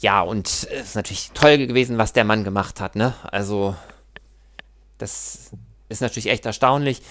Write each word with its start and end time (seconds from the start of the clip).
Ja, 0.00 0.20
und 0.20 0.46
es 0.46 0.64
ist 0.64 0.94
natürlich 0.94 1.32
toll 1.34 1.66
gewesen, 1.66 1.98
was 1.98 2.12
der 2.12 2.24
Mann 2.24 2.44
gemacht 2.44 2.80
hat, 2.80 2.94
ne? 2.94 3.14
Also, 3.24 3.74
das 4.98 5.50
ist 5.88 6.02
natürlich 6.02 6.28
echt 6.28 6.46
erstaunlich. 6.46 7.02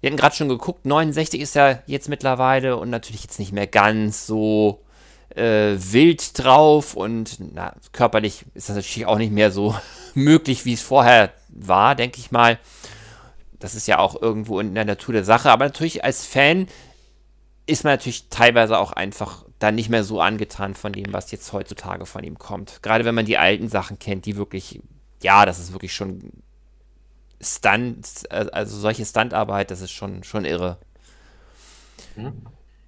Wir 0.00 0.10
hatten 0.10 0.18
gerade 0.18 0.36
schon 0.36 0.48
geguckt, 0.48 0.86
69 0.86 1.40
ist 1.40 1.56
er 1.56 1.82
jetzt 1.86 2.08
mittlerweile 2.08 2.76
und 2.76 2.90
natürlich 2.90 3.22
jetzt 3.22 3.40
nicht 3.40 3.52
mehr 3.52 3.66
ganz 3.66 4.26
so 4.26 4.84
äh, 5.30 5.74
wild 5.76 6.38
drauf 6.38 6.94
und 6.94 7.38
na, 7.54 7.74
körperlich 7.92 8.44
ist 8.54 8.68
das 8.68 8.76
natürlich 8.76 9.06
auch 9.06 9.18
nicht 9.18 9.32
mehr 9.32 9.50
so 9.50 9.74
möglich, 10.14 10.64
wie 10.64 10.74
es 10.74 10.82
vorher 10.82 11.32
war, 11.48 11.96
denke 11.96 12.18
ich 12.20 12.30
mal. 12.30 12.58
Das 13.58 13.74
ist 13.74 13.88
ja 13.88 13.98
auch 13.98 14.20
irgendwo 14.20 14.60
in 14.60 14.74
der 14.74 14.84
Natur 14.84 15.14
der 15.14 15.24
Sache, 15.24 15.50
aber 15.50 15.64
natürlich 15.64 16.04
als 16.04 16.24
Fan 16.24 16.68
ist 17.66 17.82
man 17.82 17.94
natürlich 17.94 18.28
teilweise 18.28 18.78
auch 18.78 18.92
einfach 18.92 19.45
dann 19.58 19.74
nicht 19.74 19.88
mehr 19.88 20.04
so 20.04 20.20
angetan 20.20 20.74
von 20.74 20.92
dem, 20.92 21.12
was 21.12 21.30
jetzt 21.30 21.52
heutzutage 21.52 22.06
von 22.06 22.22
ihm 22.24 22.38
kommt. 22.38 22.82
Gerade 22.82 23.04
wenn 23.04 23.14
man 23.14 23.24
die 23.24 23.38
alten 23.38 23.68
Sachen 23.68 23.98
kennt, 23.98 24.26
die 24.26 24.36
wirklich, 24.36 24.80
ja, 25.22 25.46
das 25.46 25.58
ist 25.58 25.72
wirklich 25.72 25.94
schon 25.94 26.30
Stunt, 27.40 28.30
also 28.30 28.78
solche 28.78 29.04
Stuntarbeit, 29.04 29.70
das 29.70 29.80
ist 29.80 29.92
schon, 29.92 30.24
schon 30.24 30.44
irre. 30.44 30.78
Mhm. 32.16 32.32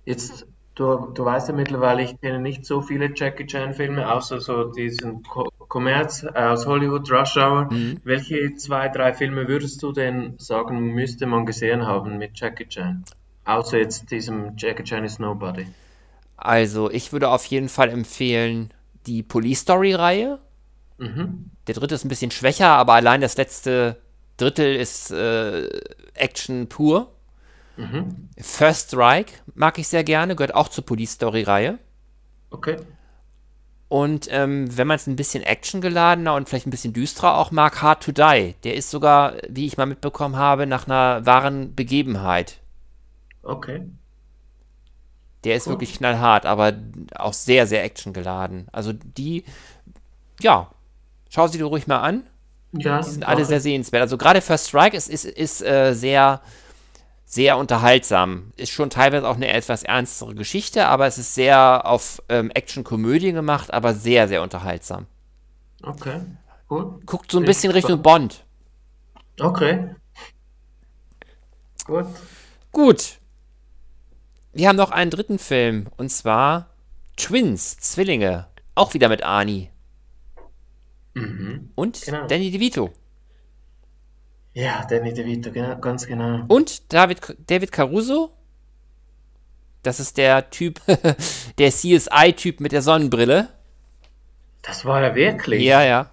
Jetzt, 0.05 0.47
du, 0.75 1.11
du 1.12 1.25
weißt 1.25 1.48
ja 1.48 1.55
mittlerweile, 1.55 2.02
ich 2.02 2.19
kenne 2.20 2.39
nicht 2.39 2.65
so 2.65 2.80
viele 2.80 3.12
Jackie 3.14 3.47
Chan-Filme, 3.47 4.11
außer 4.11 4.41
so 4.41 4.64
diesen 4.64 5.23
Ko 5.23 5.50
Kommerz 5.69 6.25
aus 6.25 6.64
Hollywood, 6.66 7.11
Rush 7.12 7.37
Hour. 7.37 7.70
Mhm. 7.70 8.00
Welche 8.03 8.55
zwei, 8.56 8.89
drei 8.89 9.12
Filme 9.12 9.48
würdest 9.48 9.83
du 9.83 9.92
denn 9.92 10.39
sagen, 10.39 10.95
müsste 10.95 11.27
man 11.27 11.45
gesehen 11.45 11.87
haben 11.87 12.16
mit 12.16 12.41
Jackie 12.41 12.66
Chan? 12.66 13.05
Außer 13.45 13.77
jetzt 13.78 14.11
diesem 14.11 14.56
Jackie 14.56 14.84
Chan 14.84 15.05
is 15.05 15.19
Nobody. 15.19 15.66
Also, 16.38 16.91
ich 16.91 17.12
würde 17.12 17.28
auf 17.30 17.45
jeden 17.47 17.69
Fall 17.69 17.91
empfehlen, 17.91 18.73
die 19.06 19.23
Police 19.23 19.60
Story-Reihe. 19.60 20.38
Mhm. 20.98 21.51
Der 21.66 21.74
dritte 21.74 21.97
ist 21.97 22.05
ein 22.05 22.09
bisschen 22.09 22.30
schwächer, 22.30 22.69
aber 22.69 22.94
allein 22.94 23.20
das 23.20 23.36
letzte 23.36 24.00
Drittel 24.36 24.77
ist 24.77 25.11
äh, 25.11 25.69
Action 26.14 26.69
pur. 26.69 27.12
Mhm. 27.77 28.28
First 28.39 28.89
Strike 28.89 29.33
mag 29.55 29.78
ich 29.78 29.89
sehr 29.89 30.05
gerne, 30.05 30.36
gehört 30.36 30.55
auch 30.55 30.69
zur 30.69 30.86
Police 30.86 31.12
Story-Reihe. 31.12 31.78
Okay. 32.50 32.77
Und 33.89 34.28
ähm, 34.31 34.77
wenn 34.77 34.86
man 34.86 34.97
es 34.97 35.06
ein 35.06 35.16
bisschen 35.16 35.42
actiongeladener 35.42 36.34
und 36.34 36.48
vielleicht 36.48 36.66
ein 36.66 36.70
bisschen 36.70 36.92
düsterer 36.92 37.36
auch 37.36 37.50
mag, 37.50 37.81
Hard 37.83 38.03
to 38.03 38.12
Die. 38.12 38.55
Der 38.62 38.75
ist 38.75 38.91
sogar, 38.91 39.34
wie 39.48 39.66
ich 39.66 39.77
mal 39.77 39.86
mitbekommen 39.86 40.36
habe, 40.36 40.66
nach 40.66 40.86
einer 40.86 41.25
wahren 41.25 41.75
Begebenheit. 41.75 42.61
Okay. 43.42 43.89
Der 45.44 45.56
ist 45.56 45.67
cool. 45.67 45.75
wirklich 45.75 45.97
knallhart, 45.97 46.47
aber 46.47 46.72
auch 47.14 47.33
sehr, 47.33 47.67
sehr 47.67 47.84
actiongeladen. 47.84 48.69
Also 48.72 48.92
die, 48.92 49.44
ja, 50.41 50.70
schau 51.28 51.47
sie 51.47 51.58
dir 51.58 51.64
ruhig 51.64 51.86
mal 51.86 52.00
an. 52.00 52.25
Ja. 52.72 53.00
Die 53.00 53.11
sind 53.11 53.27
alle 53.27 53.44
sehr 53.44 53.61
sehenswert. 53.61 54.03
Also 54.03 54.19
gerade 54.19 54.41
First 54.41 54.69
Strike 54.69 54.97
ist, 54.97 55.09
ist, 55.09 55.25
ist 55.25 55.62
äh, 55.62 55.94
sehr, 55.94 56.41
sehr 57.25 57.56
unterhaltsam. 57.56 58.53
Ist 58.56 58.72
schon 58.72 58.91
teilweise 58.91 59.28
auch 59.28 59.36
eine 59.36 59.48
etwas 59.48 59.83
ernstere 59.84 60.34
Geschichte, 60.34 60.86
aber 60.86 61.06
es 61.06 61.19
ist 61.19 61.34
sehr 61.34 61.86
auf 61.86 62.22
ähm, 62.28 62.50
Action-Komödie 62.50 63.33
gemacht, 63.33 63.72
aber 63.72 63.94
sehr, 63.94 64.28
sehr 64.28 64.42
unterhaltsam. 64.42 65.06
Okay, 65.83 66.20
gut. 66.66 67.06
Guckt 67.06 67.31
so 67.31 67.39
ein 67.39 67.44
bisschen 67.44 67.72
Richtung 67.72 68.03
Bond. 68.03 68.44
Okay. 69.41 69.94
Gut. 71.84 72.06
Gut. 72.72 73.17
Wir 74.59 74.69
haben 74.69 74.75
noch 74.75 74.91
einen 74.91 75.12
dritten 75.12 75.39
Film 75.39 75.87
und 75.98 76.11
zwar 76.11 76.70
Twins, 77.17 77.77
Zwillinge. 77.77 78.48
Auch 78.75 78.92
wieder 78.92 79.09
mit 79.09 79.23
Ani. 79.23 79.70
Mhm. 81.15 81.70
Und 81.77 82.03
genau. 82.03 82.27
Danny 82.27 82.50
DeVito. 82.50 82.91
Ja, 84.55 84.84
Danny 84.91 85.15
DeVito, 85.15 85.53
genau, 85.53 85.78
ganz 85.78 86.09
genau. 86.09 86.44
Und 86.49 86.93
David, 86.93 87.37
David 87.47 87.71
Caruso. 87.71 88.32
Das 89.84 90.00
ist 90.00 90.16
der 90.16 90.50
Typ, 90.50 90.81
der 91.59 91.71
CSI-Typ 91.71 92.59
mit 92.59 92.72
der 92.72 92.82
Sonnenbrille. 92.82 93.50
Das 94.62 94.84
war 94.84 95.00
er 95.00 95.15
wirklich. 95.15 95.62
Ja, 95.62 95.84
ja. 95.84 96.11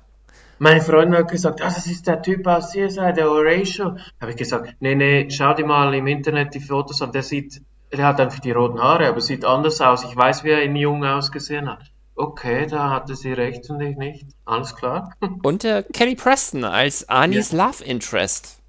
Meine 0.59 0.81
Freundin 0.81 1.18
hat 1.18 1.31
gesagt, 1.31 1.64
ah, 1.64 1.66
das 1.66 1.88
ist 1.88 2.06
der 2.06 2.22
Typ 2.22 2.46
aus 2.46 2.69
CSI, 2.69 3.12
der 3.12 3.25
Horatio. 3.25 3.98
Habe 4.22 4.30
ich 4.30 4.38
gesagt, 4.38 4.75
nee, 4.81 4.94
nee, 4.94 5.31
schau 5.31 5.56
dir 5.56 5.66
mal 5.66 5.96
im 5.96 6.06
Internet 6.06 6.53
die 6.53 6.59
Fotos 6.59 7.02
an. 7.02 7.12
Der 7.12 7.24
sieht, 7.24 7.64
er 7.90 8.07
hat 8.07 8.19
einfach 8.19 8.40
die 8.40 8.51
roten 8.51 8.79
Haare, 8.79 9.07
aber 9.07 9.22
sieht 9.22 9.46
anders 9.46 9.81
aus. 9.81 10.03
Ich 10.03 10.16
weiß, 10.16 10.44
wie 10.44 10.51
er 10.51 10.63
in 10.63 10.75
Jung 10.75 11.03
ausgesehen 11.03 11.69
hat. 11.69 11.91
Okay, 12.16 12.66
da 12.66 12.90
hatte 12.91 13.16
sie 13.16 13.34
recht 13.34 13.69
und 13.69 13.81
ich 13.81 13.97
nicht. 13.97 14.25
Alles 14.46 14.75
klar. 14.75 15.13
Und 15.44 15.66
äh, 15.66 15.84
Kelly 15.91 16.16
Preston 16.16 16.63
als 16.63 17.09
Anis 17.09 17.51
ja. 17.51 17.66
Love 17.66 17.84
Interest. 17.84 18.62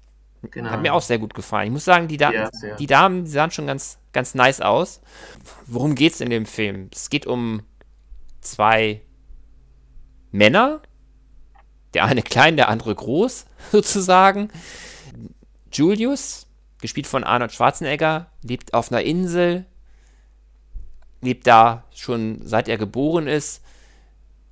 Genau. 0.51 0.69
Hat 0.69 0.81
mir 0.81 0.93
auch 0.93 1.01
sehr 1.01 1.17
gut 1.17 1.33
gefallen. 1.33 1.67
Ich 1.67 1.71
muss 1.71 1.85
sagen, 1.85 2.09
die, 2.09 2.17
da 2.17 2.31
ja, 2.31 2.49
die 2.77 2.87
Damen 2.87 3.23
die 3.23 3.31
sahen 3.31 3.51
schon 3.51 3.67
ganz, 3.67 3.99
ganz 4.11 4.35
nice 4.35 4.59
aus. 4.59 5.01
Worum 5.65 5.95
geht 5.95 6.13
es 6.13 6.21
in 6.21 6.29
dem 6.29 6.45
Film? 6.45 6.89
Es 6.93 7.09
geht 7.09 7.25
um 7.25 7.61
zwei 8.41 9.01
Männer. 10.31 10.81
Der 11.93 12.03
eine 12.03 12.21
klein, 12.21 12.57
der 12.57 12.67
andere 12.67 12.93
groß, 12.93 13.45
sozusagen. 13.71 14.49
Julius, 15.71 16.46
gespielt 16.81 17.07
von 17.07 17.23
Arnold 17.23 17.51
Schwarzenegger, 17.51 18.27
lebt 18.43 18.73
auf 18.73 18.91
einer 18.91 19.01
Insel 19.01 19.65
lebt 21.21 21.47
da 21.47 21.83
schon 21.93 22.39
seit 22.43 22.67
er 22.67 22.77
geboren 22.77 23.27
ist, 23.27 23.61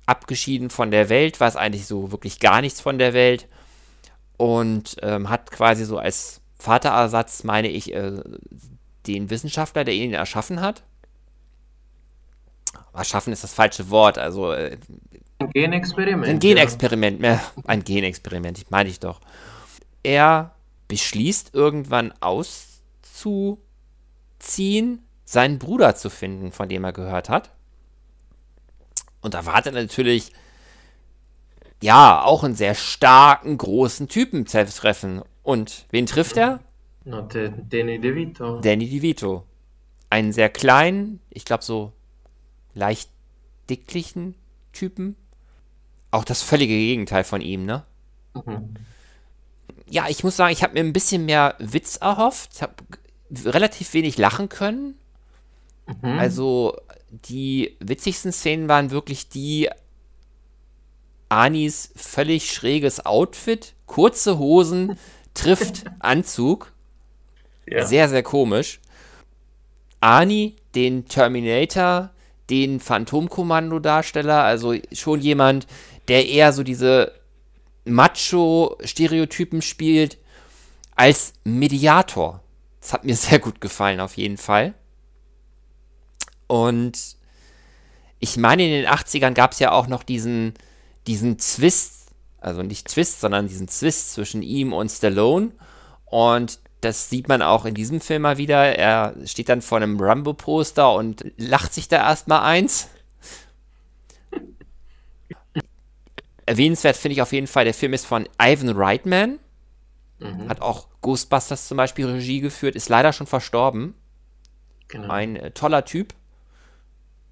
abgeschieden 0.06 0.70
von 0.70 0.90
der 0.90 1.08
Welt, 1.08 1.40
weiß 1.40 1.56
eigentlich 1.56 1.86
so 1.86 2.12
wirklich 2.12 2.40
gar 2.40 2.60
nichts 2.60 2.80
von 2.80 2.98
der 2.98 3.12
Welt 3.14 3.48
und 4.36 4.96
ähm, 5.02 5.30
hat 5.30 5.50
quasi 5.50 5.84
so 5.84 5.98
als 5.98 6.40
Vaterersatz, 6.58 7.44
meine 7.44 7.68
ich, 7.68 7.94
äh, 7.94 8.20
den 9.06 9.30
Wissenschaftler, 9.30 9.84
der 9.84 9.94
ihn 9.94 10.14
erschaffen 10.14 10.60
hat. 10.60 10.82
Erschaffen 12.92 13.32
ist 13.32 13.44
das 13.44 13.52
falsche 13.52 13.90
Wort, 13.90 14.18
also 14.18 14.52
äh, 14.52 14.78
ein 15.38 15.50
Genexperiment. 15.50 16.26
Ein 16.26 16.38
Genexperiment, 16.38 17.22
ja. 17.22 17.40
ein 17.66 17.84
Genexperiment, 17.84 18.58
ich 18.58 18.70
meine 18.70 18.88
ich 18.88 19.00
doch. 19.00 19.20
Er 20.02 20.52
beschließt 20.88 21.54
irgendwann 21.54 22.12
auszuziehen 22.20 23.58
seinen 25.24 25.58
Bruder 25.58 25.96
zu 25.96 26.08
finden, 26.08 26.52
von 26.52 26.68
dem 26.68 26.84
er 26.84 26.92
gehört 26.92 27.28
hat. 27.28 27.50
Und 29.20 29.34
da 29.34 29.44
wartet 29.44 29.74
natürlich, 29.74 30.32
ja, 31.82 32.22
auch 32.22 32.44
einen 32.44 32.54
sehr 32.54 32.74
starken, 32.74 33.58
großen 33.58 34.08
Typen 34.08 34.44
treffen. 34.44 35.22
Und 35.42 35.86
wen 35.90 36.06
trifft 36.06 36.36
er? 36.36 36.60
No, 37.04 37.22
Danny 37.22 38.00
DeVito. 38.00 38.60
Danny 38.60 38.88
DeVito. 38.88 39.44
Einen 40.10 40.32
sehr 40.32 40.48
kleinen, 40.48 41.20
ich 41.30 41.44
glaube 41.44 41.64
so 41.64 41.92
leicht 42.74 43.10
dicklichen 43.68 44.36
Typen. 44.72 45.16
Auch 46.12 46.24
das 46.24 46.42
völlige 46.42 46.74
Gegenteil 46.74 47.24
von 47.24 47.40
ihm, 47.40 47.64
ne? 47.64 47.84
Mhm. 48.34 48.74
Ja, 49.88 50.06
ich 50.08 50.24
muss 50.24 50.36
sagen, 50.36 50.52
ich 50.52 50.62
habe 50.62 50.74
mir 50.74 50.80
ein 50.80 50.92
bisschen 50.92 51.24
mehr 51.24 51.54
Witz 51.58 51.96
erhofft. 51.96 52.50
Ich 52.54 52.62
habe 52.62 52.74
relativ 53.44 53.94
wenig 53.94 54.18
lachen 54.18 54.48
können. 54.48 54.98
Mhm. 56.02 56.18
Also 56.18 56.76
die 57.10 57.76
witzigsten 57.80 58.32
Szenen 58.32 58.68
waren 58.68 58.90
wirklich 58.90 59.28
die 59.28 59.68
Anis 61.28 61.92
völlig 61.96 62.52
schräges 62.52 63.04
Outfit, 63.04 63.74
kurze 63.86 64.38
Hosen, 64.38 64.98
trifft 65.34 65.84
Anzug. 65.98 66.72
Ja. 67.68 67.84
Sehr, 67.84 68.08
sehr 68.08 68.22
komisch. 68.22 68.80
Ani, 70.00 70.54
den 70.74 71.06
Terminator, 71.06 72.10
den 72.48 72.80
Phantomkommando-Darsteller, 72.80 74.44
also 74.44 74.74
schon 74.92 75.20
jemand, 75.20 75.66
der 76.06 76.28
eher 76.28 76.52
so 76.52 76.62
diese 76.62 77.12
Macho-Stereotypen 77.86 79.62
spielt, 79.62 80.18
als 80.94 81.34
Mediator. 81.44 82.42
Das 82.80 82.92
hat 82.92 83.04
mir 83.04 83.16
sehr 83.16 83.38
gut 83.38 83.60
gefallen, 83.60 84.00
auf 84.00 84.16
jeden 84.16 84.36
Fall. 84.36 84.74
Und 86.46 87.16
ich 88.18 88.36
meine, 88.36 88.64
in 88.64 88.70
den 88.70 88.86
80ern 88.86 89.32
gab 89.32 89.52
es 89.52 89.58
ja 89.58 89.72
auch 89.72 89.88
noch 89.88 90.02
diesen, 90.02 90.54
diesen 91.06 91.38
Zwist, 91.38 92.10
also 92.40 92.62
nicht 92.62 92.88
Twist, 92.88 93.20
sondern 93.20 93.48
diesen 93.48 93.68
Zwist 93.68 94.14
zwischen 94.14 94.42
ihm 94.42 94.72
und 94.72 94.90
Stallone. 94.90 95.52
Und 96.04 96.60
das 96.80 97.10
sieht 97.10 97.28
man 97.28 97.42
auch 97.42 97.64
in 97.64 97.74
diesem 97.74 98.00
Film 98.00 98.22
mal 98.22 98.38
wieder. 98.38 98.76
Er 98.76 99.14
steht 99.24 99.48
dann 99.48 99.62
vor 99.62 99.78
einem 99.78 99.98
Rambo-Poster 100.00 100.94
und 100.94 101.24
lacht 101.36 101.74
sich 101.74 101.88
da 101.88 101.96
erstmal 101.96 102.42
eins. 102.42 102.88
Erwähnenswert 106.46 106.96
finde 106.96 107.14
ich 107.14 107.22
auf 107.22 107.32
jeden 107.32 107.48
Fall, 107.48 107.64
der 107.64 107.74
Film 107.74 107.92
ist 107.92 108.06
von 108.06 108.28
Ivan 108.40 108.70
Reitman. 108.70 109.38
Mhm. 110.18 110.48
Hat 110.48 110.62
auch 110.62 110.88
Ghostbusters 111.02 111.68
zum 111.68 111.76
Beispiel 111.76 112.06
Regie 112.06 112.40
geführt, 112.40 112.76
ist 112.76 112.88
leider 112.88 113.12
schon 113.12 113.26
verstorben. 113.26 113.94
Genau. 114.88 115.08
Ein 115.08 115.36
äh, 115.36 115.50
toller 115.50 115.84
Typ. 115.84 116.14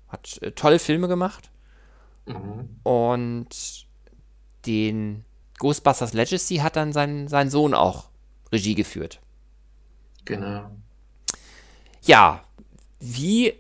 Hat 0.08 0.42
äh, 0.42 0.50
tolle 0.52 0.78
Filme 0.78 1.08
gemacht. 1.08 1.50
Mhm. 2.26 2.80
Und 2.82 3.86
den 4.66 5.24
Ghostbusters 5.58 6.12
Legacy 6.12 6.56
hat 6.56 6.76
dann 6.76 6.92
sein, 6.92 7.28
sein 7.28 7.50
Sohn 7.50 7.74
auch 7.74 8.08
Regie 8.52 8.74
geführt. 8.74 9.20
Genau. 10.24 10.70
Ja, 12.02 12.42
wie 12.98 13.54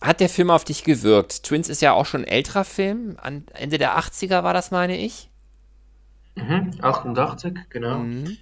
hat 0.00 0.20
der 0.20 0.28
Film 0.28 0.50
auf 0.50 0.64
dich 0.64 0.84
gewirkt? 0.84 1.42
Twins 1.44 1.68
ist 1.68 1.82
ja 1.82 1.92
auch 1.92 2.06
schon 2.06 2.22
ein 2.22 2.28
älterer 2.28 2.64
Film. 2.64 3.16
An 3.20 3.46
Ende 3.54 3.78
der 3.78 3.98
80er 3.98 4.42
war 4.42 4.52
das, 4.52 4.70
meine 4.70 4.96
ich. 4.96 5.30
Mhm, 6.36 6.72
88, 6.82 7.54
genau. 7.70 7.98
Mhm. 7.98 8.36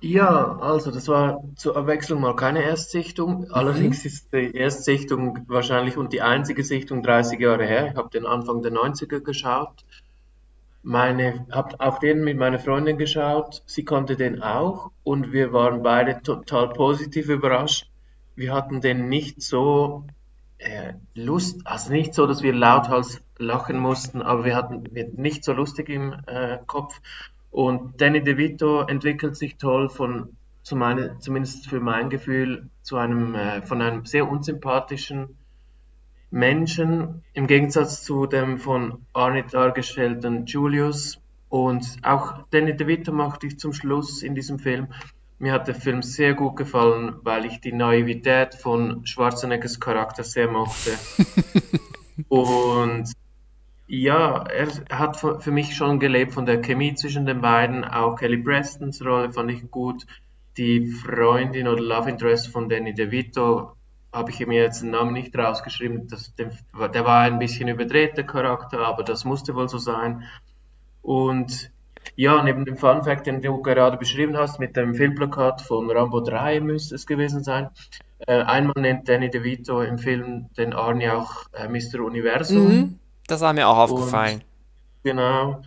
Ja, 0.00 0.58
also 0.60 0.90
das 0.90 1.08
war 1.08 1.42
zur 1.56 1.76
Abwechslung 1.76 2.20
mal 2.20 2.36
keine 2.36 2.62
Erstsichtung. 2.62 3.40
Mhm. 3.40 3.52
Allerdings 3.52 4.04
ist 4.04 4.32
die 4.32 4.54
Erstsichtung 4.54 5.44
wahrscheinlich 5.46 5.96
und 5.96 6.12
die 6.12 6.22
einzige 6.22 6.64
Sichtung 6.64 7.02
30 7.02 7.40
Jahre 7.40 7.66
her. 7.66 7.88
Ich 7.90 7.96
habe 7.96 8.10
den 8.10 8.26
Anfang 8.26 8.62
der 8.62 8.72
90er 8.72 9.20
geschaut. 9.20 9.84
Meine, 10.82 11.46
habe 11.50 11.80
auch 11.80 11.98
den 11.98 12.22
mit 12.22 12.36
meiner 12.38 12.60
Freundin 12.60 12.96
geschaut. 12.96 13.62
Sie 13.66 13.84
konnte 13.84 14.16
den 14.16 14.40
auch 14.42 14.90
und 15.02 15.32
wir 15.32 15.52
waren 15.52 15.82
beide 15.82 16.22
total 16.22 16.68
positiv 16.68 17.28
überrascht. 17.28 17.90
Wir 18.36 18.54
hatten 18.54 18.80
den 18.80 19.08
nicht 19.08 19.42
so 19.42 20.04
äh, 20.58 20.94
Lust, 21.14 21.66
also 21.66 21.92
nicht 21.92 22.14
so, 22.14 22.26
dass 22.26 22.42
wir 22.42 22.52
lauthals 22.52 23.22
lachen 23.38 23.78
mussten, 23.78 24.22
aber 24.22 24.44
wir 24.44 24.56
hatten 24.56 24.84
nicht 25.16 25.44
so 25.44 25.52
lustig 25.52 25.88
im 25.88 26.14
äh, 26.26 26.58
Kopf. 26.66 27.00
Und 27.50 28.00
Danny 28.00 28.22
DeVito 28.22 28.82
entwickelt 28.82 29.36
sich 29.36 29.56
toll 29.56 29.88
von, 29.88 30.36
zu 30.62 30.76
meine, 30.76 31.18
zumindest 31.18 31.68
für 31.68 31.80
mein 31.80 32.10
Gefühl, 32.10 32.68
zu 32.82 32.96
einem, 32.96 33.34
äh, 33.34 33.62
von 33.62 33.82
einem 33.82 34.04
sehr 34.04 34.28
unsympathischen 34.28 35.36
Menschen, 36.30 37.22
im 37.34 37.46
Gegensatz 37.46 38.02
zu 38.02 38.26
dem 38.26 38.58
von 38.58 39.06
Arnie 39.12 39.44
dargestellten 39.50 40.46
Julius. 40.46 41.18
Und 41.48 41.98
auch 42.02 42.44
Danny 42.50 42.76
DeVito 42.76 43.12
macht 43.12 43.44
ich 43.44 43.58
zum 43.58 43.72
Schluss 43.72 44.22
in 44.22 44.34
diesem 44.34 44.58
Film 44.58 44.88
mir 45.38 45.52
hat 45.52 45.68
der 45.68 45.74
Film 45.74 46.02
sehr 46.02 46.34
gut 46.34 46.56
gefallen, 46.56 47.16
weil 47.22 47.44
ich 47.44 47.60
die 47.60 47.72
Naivität 47.72 48.54
von 48.54 49.04
Schwarzeneggers 49.06 49.80
Charakter 49.80 50.24
sehr 50.24 50.48
mochte. 50.48 50.92
und 52.28 53.12
ja, 53.86 54.44
er 54.44 54.68
hat 54.90 55.16
für 55.16 55.50
mich 55.50 55.76
schon 55.76 56.00
gelebt 56.00 56.32
von 56.32 56.46
der 56.46 56.60
Chemie 56.60 56.94
zwischen 56.94 57.26
den 57.26 57.40
beiden. 57.40 57.84
Auch 57.84 58.16
Kelly 58.16 58.38
Prestons 58.38 59.04
Rolle 59.04 59.32
fand 59.32 59.50
ich 59.50 59.70
gut. 59.70 60.06
Die 60.56 60.86
Freundin 60.86 61.68
oder 61.68 61.82
Love 61.82 62.10
Interest 62.10 62.48
von 62.48 62.68
Danny 62.68 62.94
DeVito 62.94 63.76
habe 64.12 64.30
ich 64.30 64.44
mir 64.46 64.62
jetzt 64.62 64.82
den 64.82 64.90
Namen 64.90 65.12
nicht 65.12 65.36
rausgeschrieben. 65.36 66.08
Das, 66.08 66.34
der, 66.34 66.50
der 66.88 67.04
war 67.04 67.22
ein 67.22 67.38
bisschen 67.38 67.68
überdrehter 67.68 68.22
Charakter, 68.22 68.80
aber 68.80 69.04
das 69.04 69.24
musste 69.24 69.54
wohl 69.54 69.68
so 69.68 69.78
sein. 69.78 70.24
Und 71.02 71.70
ja, 72.14 72.42
neben 72.42 72.64
dem 72.64 72.76
Fun 72.76 73.02
Fact, 73.02 73.26
den 73.26 73.42
du 73.42 73.60
gerade 73.62 73.96
beschrieben 73.96 74.36
hast, 74.36 74.60
mit 74.60 74.76
dem 74.76 74.94
Filmplakat 74.94 75.62
von 75.62 75.90
Rambo 75.90 76.20
3 76.20 76.60
müsste 76.60 76.94
es 76.94 77.06
gewesen 77.06 77.42
sein. 77.42 77.70
Äh, 78.26 78.42
einmal 78.42 78.74
nennt 78.80 79.08
Danny 79.08 79.30
DeVito 79.30 79.82
im 79.82 79.98
Film 79.98 80.48
den 80.56 80.72
Arnie 80.72 81.10
auch 81.10 81.46
äh, 81.52 81.68
Mr. 81.68 82.00
Universum. 82.00 82.68
Mhm, 82.68 82.98
das 83.26 83.40
war 83.40 83.52
mir 83.52 83.68
auch 83.68 83.76
aufgefallen. 83.76 84.36
Und, 84.36 84.44
genau. 85.04 85.62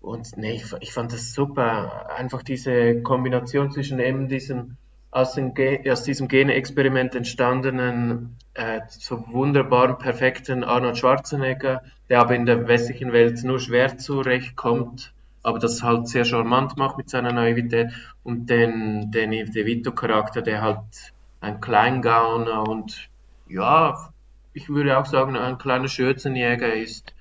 Und 0.00 0.36
nee, 0.36 0.52
ich, 0.52 0.72
ich, 0.80 0.92
fand 0.92 1.12
das 1.12 1.34
super. 1.34 2.08
Einfach 2.16 2.42
diese 2.42 3.02
Kombination 3.02 3.70
zwischen 3.70 3.98
eben 3.98 4.28
diesem 4.28 4.76
aus, 5.10 5.36
aus 5.36 6.02
diesem 6.04 6.28
Gene-Experiment 6.28 7.16
entstandenen, 7.16 8.36
äh, 8.54 8.80
so 8.88 9.24
wunderbaren, 9.28 9.98
perfekten 9.98 10.62
Arnold 10.62 10.98
Schwarzenegger, 10.98 11.82
der 12.08 12.20
aber 12.20 12.34
in 12.36 12.46
der 12.46 12.68
westlichen 12.68 13.12
Welt 13.12 13.42
nur 13.42 13.58
schwer 13.58 13.98
zurechtkommt 13.98 15.12
aber 15.42 15.58
das 15.58 15.82
halt 15.82 16.08
sehr 16.08 16.24
charmant 16.24 16.76
macht 16.76 16.98
mit 16.98 17.08
seiner 17.08 17.32
Naivität 17.32 17.92
und 18.22 18.50
den, 18.50 19.10
den 19.10 19.30
DeVito-Charakter, 19.30 20.42
der 20.42 20.62
halt 20.62 21.12
ein 21.40 21.60
Kleingauner 21.60 22.68
und 22.68 23.08
ja, 23.48 24.10
ich 24.52 24.68
würde 24.68 24.98
auch 24.98 25.06
sagen, 25.06 25.36
ein 25.36 25.58
kleiner 25.58 25.88
Schürzenjäger 25.88 26.74
ist. 26.74 27.14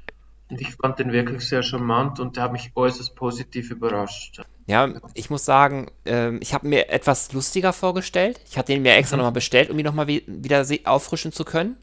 Und 0.50 0.60
ich 0.62 0.76
fand 0.76 0.98
den 0.98 1.12
wirklich 1.12 1.48
sehr 1.48 1.62
charmant 1.62 2.20
und 2.20 2.36
der 2.36 2.44
hat 2.44 2.52
mich 2.52 2.72
äußerst 2.76 3.16
positiv 3.16 3.70
überrascht. 3.70 4.42
Ja, 4.66 4.90
ich 5.14 5.30
muss 5.30 5.46
sagen, 5.46 5.92
äh, 6.06 6.36
ich 6.38 6.54
habe 6.54 6.68
mir 6.68 6.90
etwas 6.90 7.32
lustiger 7.34 7.72
vorgestellt. 7.72 8.40
Ich 8.50 8.58
hatte 8.58 8.74
ihn 8.74 8.82
mir 8.82 8.96
extra 8.96 9.16
mhm. 9.16 9.20
nochmal 9.20 9.34
bestellt, 9.34 9.70
um 9.70 9.78
ihn 9.78 9.86
nochmal 9.86 10.08
wieder 10.08 10.66
auffrischen 10.86 11.32
zu 11.32 11.46
können. 11.46 11.78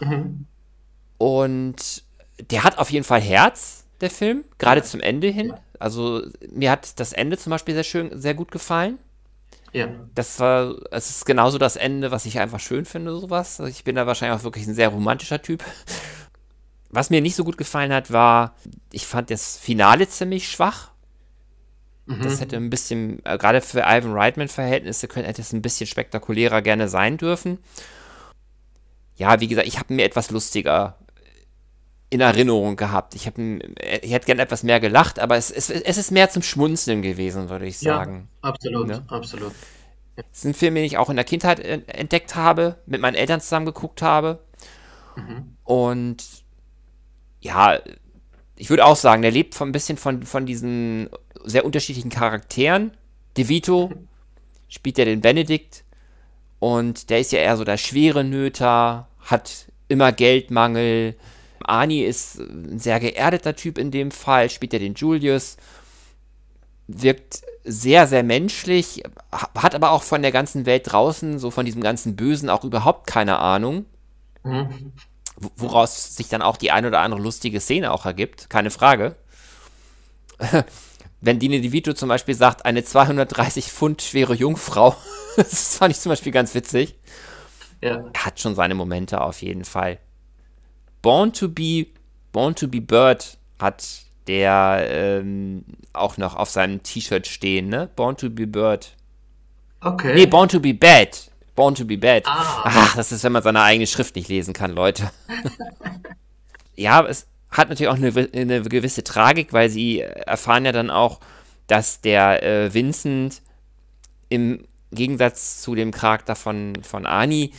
Mhm. 0.00 0.46
Und 1.16 2.04
der 2.50 2.64
hat 2.64 2.78
auf 2.78 2.90
jeden 2.90 3.04
Fall 3.04 3.20
Herz, 3.20 3.84
der 4.00 4.10
Film, 4.10 4.44
gerade 4.58 4.82
zum 4.82 5.00
Ende 5.00 5.28
hin. 5.28 5.54
Also 5.78 6.22
mir 6.50 6.70
hat 6.70 6.98
das 7.00 7.12
Ende 7.12 7.38
zum 7.38 7.50
Beispiel 7.50 7.74
sehr 7.74 7.84
schön, 7.84 8.10
sehr 8.20 8.34
gut 8.34 8.50
gefallen. 8.50 8.98
Ja. 9.72 9.88
Das 10.14 10.40
war, 10.40 10.74
es 10.90 11.10
ist 11.10 11.26
genauso 11.26 11.58
das 11.58 11.76
Ende, 11.76 12.10
was 12.10 12.26
ich 12.26 12.38
einfach 12.38 12.60
schön 12.60 12.84
finde, 12.84 13.12
sowas. 13.12 13.60
Also 13.60 13.70
ich 13.70 13.84
bin 13.84 13.96
da 13.96 14.06
wahrscheinlich 14.06 14.38
auch 14.38 14.44
wirklich 14.44 14.66
ein 14.66 14.74
sehr 14.74 14.88
romantischer 14.88 15.42
Typ. 15.42 15.62
Was 16.90 17.10
mir 17.10 17.20
nicht 17.20 17.36
so 17.36 17.44
gut 17.44 17.58
gefallen 17.58 17.92
hat, 17.92 18.10
war, 18.10 18.54
ich 18.92 19.06
fand 19.06 19.30
das 19.30 19.58
Finale 19.58 20.08
ziemlich 20.08 20.48
schwach. 20.48 20.90
Mhm. 22.06 22.22
Das 22.22 22.40
hätte 22.40 22.56
ein 22.56 22.70
bisschen, 22.70 23.24
äh, 23.26 23.36
gerade 23.36 23.60
für 23.60 23.80
Ivan 23.80 24.12
Reitman-Verhältnisse, 24.12 25.06
hätte 25.14 25.42
es 25.42 25.52
ein 25.52 25.60
bisschen 25.60 25.86
spektakulärer 25.86 26.62
gerne 26.62 26.88
sein 26.88 27.18
dürfen. 27.18 27.58
Ja, 29.16 29.40
wie 29.40 29.48
gesagt, 29.48 29.68
ich 29.68 29.78
habe 29.78 29.92
mir 29.92 30.04
etwas 30.04 30.30
lustiger 30.30 30.96
in 32.10 32.20
Erinnerung 32.20 32.76
gehabt. 32.76 33.14
Ich, 33.14 33.26
hab, 33.26 33.38
ich 33.38 34.12
hätte 34.12 34.26
gern 34.26 34.38
etwas 34.38 34.62
mehr 34.62 34.80
gelacht, 34.80 35.18
aber 35.18 35.36
es, 35.36 35.50
es, 35.50 35.70
es 35.70 35.98
ist 35.98 36.10
mehr 36.10 36.30
zum 36.30 36.42
Schmunzeln 36.42 37.02
gewesen, 37.02 37.50
würde 37.50 37.66
ich 37.66 37.78
sagen. 37.78 38.28
Ja, 38.42 38.48
absolut, 38.48 38.88
ne? 38.88 39.04
absolut. 39.08 39.52
Es 40.16 40.38
ist 40.38 40.44
ein 40.44 40.54
Film, 40.54 40.74
den 40.74 40.84
ich 40.84 40.96
auch 40.96 41.10
in 41.10 41.16
der 41.16 41.24
Kindheit 41.24 41.60
entdeckt 41.60 42.34
habe, 42.34 42.76
mit 42.86 43.00
meinen 43.00 43.14
Eltern 43.14 43.40
zusammen 43.40 43.66
geguckt 43.66 44.02
habe. 44.02 44.40
Mhm. 45.16 45.56
Und 45.64 46.24
ja, 47.40 47.78
ich 48.56 48.70
würde 48.70 48.84
auch 48.84 48.96
sagen, 48.96 49.22
der 49.22 49.30
lebt 49.30 49.54
von 49.54 49.68
ein 49.68 49.72
bisschen 49.72 49.96
von, 49.98 50.22
von 50.24 50.46
diesen 50.46 51.08
sehr 51.44 51.64
unterschiedlichen 51.64 52.10
Charakteren. 52.10 52.92
DeVito 53.36 53.92
spielt 54.68 54.98
ja 54.98 55.04
den 55.04 55.20
Benedikt 55.20 55.84
und 56.58 57.10
der 57.10 57.20
ist 57.20 57.32
ja 57.32 57.38
eher 57.38 57.56
so 57.56 57.64
der 57.64 57.76
schwere 57.76 58.24
Nöter, 58.24 59.08
hat 59.20 59.66
immer 59.86 60.10
Geldmangel, 60.12 61.14
Ani 61.64 62.00
ist 62.02 62.38
ein 62.38 62.78
sehr 62.78 63.00
geerdeter 63.00 63.56
Typ 63.56 63.78
in 63.78 63.90
dem 63.90 64.10
Fall, 64.10 64.50
spielt 64.50 64.72
ja 64.72 64.78
den 64.78 64.94
Julius, 64.94 65.56
wirkt 66.86 67.42
sehr, 67.64 68.06
sehr 68.06 68.22
menschlich, 68.22 69.02
hat 69.30 69.74
aber 69.74 69.90
auch 69.90 70.02
von 70.02 70.22
der 70.22 70.32
ganzen 70.32 70.66
Welt 70.66 70.90
draußen, 70.90 71.38
so 71.38 71.50
von 71.50 71.66
diesem 71.66 71.82
ganzen 71.82 72.16
Bösen, 72.16 72.48
auch 72.48 72.64
überhaupt 72.64 73.06
keine 73.06 73.38
Ahnung. 73.38 73.84
Mhm. 74.42 74.92
Woraus 75.56 76.16
sich 76.16 76.28
dann 76.28 76.42
auch 76.42 76.56
die 76.56 76.70
ein 76.70 76.86
oder 76.86 77.00
andere 77.00 77.20
lustige 77.20 77.60
Szene 77.60 77.92
auch 77.92 78.06
ergibt, 78.06 78.50
keine 78.50 78.70
Frage. 78.70 79.16
Wenn 81.20 81.38
Dine 81.38 81.60
DeVito 81.60 81.92
zum 81.94 82.08
Beispiel 82.08 82.34
sagt, 82.34 82.64
eine 82.64 82.84
230 82.84 83.72
Pfund 83.72 84.02
schwere 84.02 84.34
Jungfrau, 84.34 84.96
das 85.36 85.76
fand 85.76 85.92
ich 85.92 86.00
zum 86.00 86.10
Beispiel 86.10 86.32
ganz 86.32 86.54
witzig. 86.54 86.96
Ja. 87.80 88.04
Hat 88.16 88.40
schon 88.40 88.54
seine 88.54 88.74
Momente 88.74 89.20
auf 89.20 89.42
jeden 89.42 89.64
Fall. 89.64 89.98
Born 91.02 91.32
to 91.32 91.48
be, 91.48 91.86
Born 92.32 92.54
to 92.54 92.68
be 92.68 92.80
Bird 92.80 93.38
hat 93.58 93.84
der 94.26 94.86
ähm, 94.90 95.64
auch 95.92 96.18
noch 96.18 96.36
auf 96.36 96.50
seinem 96.50 96.82
T-Shirt 96.82 97.26
stehen, 97.26 97.68
ne? 97.68 97.88
Born 97.96 98.16
to 98.16 98.28
be 98.28 98.46
Bird. 98.46 98.94
Okay. 99.80 100.14
Nee, 100.14 100.26
Born 100.26 100.48
to 100.48 100.60
be 100.60 100.74
Bad. 100.74 101.30
Born 101.54 101.74
to 101.74 101.84
be 101.84 101.96
Bad. 101.96 102.24
Ah. 102.26 102.62
Ach, 102.64 102.96
das 102.96 103.10
ist, 103.10 103.24
wenn 103.24 103.32
man 103.32 103.42
seine 103.42 103.62
eigene 103.62 103.86
Schrift 103.86 104.16
nicht 104.16 104.28
lesen 104.28 104.52
kann, 104.52 104.72
Leute. 104.72 105.10
ja, 106.76 107.04
es 107.04 107.26
hat 107.50 107.68
natürlich 107.68 107.88
auch 107.88 107.96
eine, 107.96 108.28
eine, 108.32 108.62
gewisse 108.62 109.02
Tragik, 109.02 109.52
weil 109.52 109.70
sie 109.70 110.00
erfahren 110.00 110.66
ja 110.66 110.72
dann 110.72 110.90
auch, 110.90 111.20
dass 111.66 112.00
der 112.00 112.42
äh, 112.42 112.74
Vincent 112.74 113.42
im 114.28 114.66
Gegensatz 114.92 115.62
zu 115.62 115.74
dem 115.74 115.90
Charakter 115.90 116.36
von, 116.36 116.82
von 116.82 117.06
Ani 117.06 117.52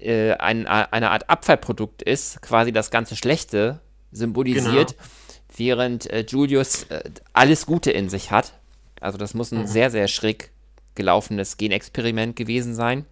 äh, 0.00 0.32
ein, 0.34 0.66
eine 0.66 1.10
Art 1.10 1.28
Abfallprodukt 1.28 2.02
ist, 2.02 2.42
quasi 2.42 2.72
das 2.72 2.90
ganze 2.90 3.16
Schlechte 3.16 3.80
symbolisiert, 4.12 4.96
genau. 4.96 5.08
während 5.56 6.10
äh, 6.10 6.24
Julius 6.26 6.84
äh, 6.84 7.02
alles 7.32 7.66
Gute 7.66 7.90
in 7.90 8.08
sich 8.08 8.30
hat. 8.30 8.54
Also 9.00 9.18
das 9.18 9.34
muss 9.34 9.52
ein 9.52 9.62
mhm. 9.62 9.66
sehr, 9.66 9.90
sehr 9.90 10.08
schräg 10.08 10.50
gelaufenes 10.94 11.56
Genexperiment 11.56 12.36
gewesen 12.36 12.74
sein. 12.74 13.06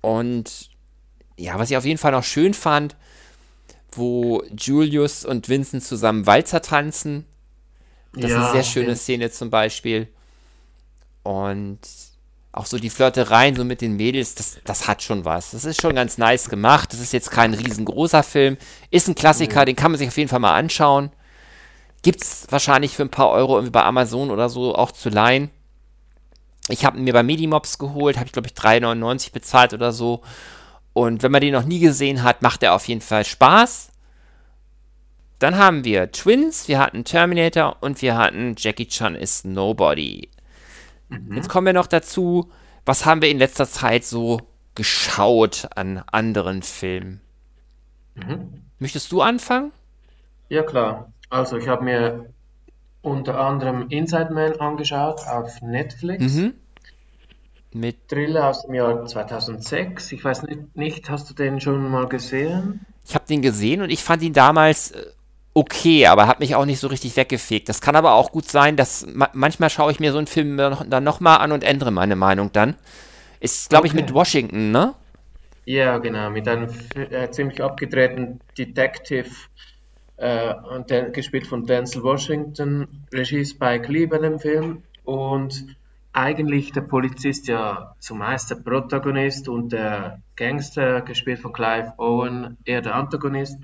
Und 0.00 0.70
ja, 1.36 1.58
was 1.58 1.70
ich 1.70 1.76
auf 1.76 1.84
jeden 1.84 1.98
Fall 1.98 2.12
noch 2.12 2.24
schön 2.24 2.54
fand, 2.54 2.96
wo 3.92 4.42
Julius 4.56 5.24
und 5.24 5.48
Vincent 5.48 5.84
zusammen 5.84 6.26
Walzer 6.26 6.62
tanzen. 6.62 7.24
Das 8.12 8.30
ja, 8.30 8.38
ist 8.38 8.44
eine 8.44 8.52
sehr 8.52 8.64
schöne 8.64 8.88
ja. 8.90 8.96
Szene 8.96 9.30
zum 9.30 9.50
Beispiel. 9.50 10.08
Und 11.22 11.80
auch 12.52 12.66
so 12.66 12.78
die 12.78 12.90
Flirtereien 12.90 13.54
so 13.54 13.64
mit 13.64 13.80
den 13.80 13.96
Mädels, 13.96 14.34
das, 14.34 14.58
das 14.64 14.88
hat 14.88 15.02
schon 15.02 15.24
was. 15.24 15.52
Das 15.52 15.64
ist 15.64 15.80
schon 15.80 15.94
ganz 15.94 16.18
nice 16.18 16.48
gemacht. 16.48 16.92
Das 16.92 17.00
ist 17.00 17.12
jetzt 17.12 17.30
kein 17.30 17.54
riesengroßer 17.54 18.22
Film. 18.22 18.56
Ist 18.90 19.08
ein 19.08 19.14
Klassiker, 19.14 19.62
mhm. 19.62 19.66
den 19.66 19.76
kann 19.76 19.92
man 19.92 19.98
sich 19.98 20.08
auf 20.08 20.16
jeden 20.16 20.28
Fall 20.28 20.40
mal 20.40 20.56
anschauen. 20.56 21.10
Gibt 22.02 22.22
es 22.22 22.46
wahrscheinlich 22.50 22.96
für 22.96 23.02
ein 23.02 23.10
paar 23.10 23.30
Euro 23.30 23.54
irgendwie 23.56 23.72
bei 23.72 23.84
Amazon 23.84 24.30
oder 24.30 24.48
so 24.48 24.74
auch 24.74 24.90
zu 24.90 25.10
leihen. 25.10 25.50
Ich 26.68 26.84
habe 26.84 26.98
ihn 26.98 27.04
mir 27.04 27.12
bei 27.12 27.22
Medimobs 27.22 27.78
geholt, 27.78 28.16
habe 28.16 28.26
ich 28.26 28.32
glaube 28.32 28.48
ich 28.48 28.54
3,99 28.54 29.32
bezahlt 29.32 29.74
oder 29.74 29.92
so. 29.92 30.22
Und 30.92 31.22
wenn 31.22 31.32
man 31.32 31.40
den 31.40 31.52
noch 31.52 31.64
nie 31.64 31.78
gesehen 31.78 32.22
hat, 32.22 32.42
macht 32.42 32.62
er 32.62 32.74
auf 32.74 32.88
jeden 32.88 33.00
Fall 33.00 33.24
Spaß. 33.24 33.90
Dann 35.38 35.56
haben 35.56 35.84
wir 35.84 36.10
Twins, 36.10 36.68
wir 36.68 36.78
hatten 36.78 37.04
Terminator 37.04 37.76
und 37.80 38.02
wir 38.02 38.16
hatten 38.16 38.54
Jackie 38.58 38.86
Chan 38.86 39.14
is 39.14 39.44
Nobody. 39.44 40.28
Mhm. 41.10 41.34
Jetzt 41.36 41.48
kommen 41.48 41.66
wir 41.66 41.72
noch 41.72 41.86
dazu, 41.86 42.50
was 42.86 43.04
haben 43.04 43.22
wir 43.22 43.28
in 43.28 43.38
letzter 43.38 43.68
Zeit 43.68 44.04
so 44.04 44.40
geschaut 44.74 45.68
an 45.74 46.02
anderen 46.10 46.62
Filmen? 46.62 47.20
Mhm. 48.14 48.62
Möchtest 48.78 49.12
du 49.12 49.20
anfangen? 49.20 49.72
Ja, 50.48 50.62
klar. 50.62 51.12
Also, 51.28 51.58
ich 51.58 51.68
habe 51.68 51.84
mir 51.84 52.32
unter 53.02 53.38
anderem 53.38 53.88
Inside 53.88 54.32
Man 54.32 54.58
angeschaut 54.60 55.20
auf 55.26 55.60
Netflix. 55.62 56.34
Mhm. 56.34 56.54
Mit 57.72 58.08
Thriller 58.08 58.48
aus 58.48 58.62
dem 58.62 58.74
Jahr 58.74 59.06
2006. 59.06 60.12
Ich 60.12 60.24
weiß 60.24 60.42
nicht, 60.42 60.76
nicht 60.76 61.08
hast 61.08 61.30
du 61.30 61.34
den 61.34 61.60
schon 61.60 61.88
mal 61.88 62.08
gesehen? 62.08 62.84
Ich 63.06 63.14
habe 63.14 63.26
den 63.26 63.42
gesehen 63.42 63.82
und 63.82 63.90
ich 63.90 64.02
fand 64.02 64.22
ihn 64.22 64.32
damals 64.32 64.90
äh, 64.90 65.06
okay, 65.60 66.06
aber 66.06 66.26
hat 66.26 66.40
mich 66.40 66.54
auch 66.54 66.64
nicht 66.64 66.80
so 66.80 66.88
richtig 66.88 67.16
weggefegt. 67.16 67.68
Das 67.68 67.82
kann 67.82 67.94
aber 67.94 68.14
auch 68.14 68.32
gut 68.32 68.48
sein, 68.48 68.76
dass 68.76 69.06
ma 69.06 69.28
manchmal 69.34 69.68
schaue 69.68 69.92
ich 69.92 70.00
mir 70.00 70.12
so 70.12 70.18
einen 70.18 70.26
Film 70.26 70.56
dann 70.56 71.04
nochmal 71.04 71.38
an 71.38 71.52
und 71.52 71.64
ändere 71.64 71.90
meine 71.90 72.16
Meinung 72.16 72.50
dann. 72.52 72.76
Ist, 73.40 73.68
glaube 73.68 73.86
okay. 73.86 73.96
ich, 73.96 74.02
mit 74.02 74.14
Washington, 74.14 74.70
ne? 74.70 74.94
Ja, 75.66 75.98
genau, 75.98 76.30
mit 76.30 76.48
einem 76.48 76.70
äh, 76.94 77.30
ziemlich 77.30 77.62
abgedrehten 77.62 78.40
Detective 78.56 79.28
äh, 80.16 80.54
und 80.74 80.88
der, 80.90 81.10
gespielt 81.10 81.46
von 81.46 81.66
Denzel 81.66 82.02
Washington, 82.02 83.06
Regie 83.12 83.44
Spike 83.44 83.92
Lee 83.92 84.06
bei 84.06 84.18
dem 84.18 84.40
Film 84.40 84.82
und 85.04 85.76
eigentlich 86.12 86.72
der 86.72 86.80
Polizist 86.80 87.48
ja 87.48 87.94
zumeist 87.98 88.50
der 88.50 88.56
Protagonist 88.56 89.48
und 89.48 89.72
der 89.72 90.20
Gangster, 90.36 91.02
gespielt 91.02 91.38
von 91.38 91.52
Clive 91.52 91.92
Owen, 91.98 92.56
eher 92.64 92.80
der 92.80 92.94
Antagonist. 92.94 93.58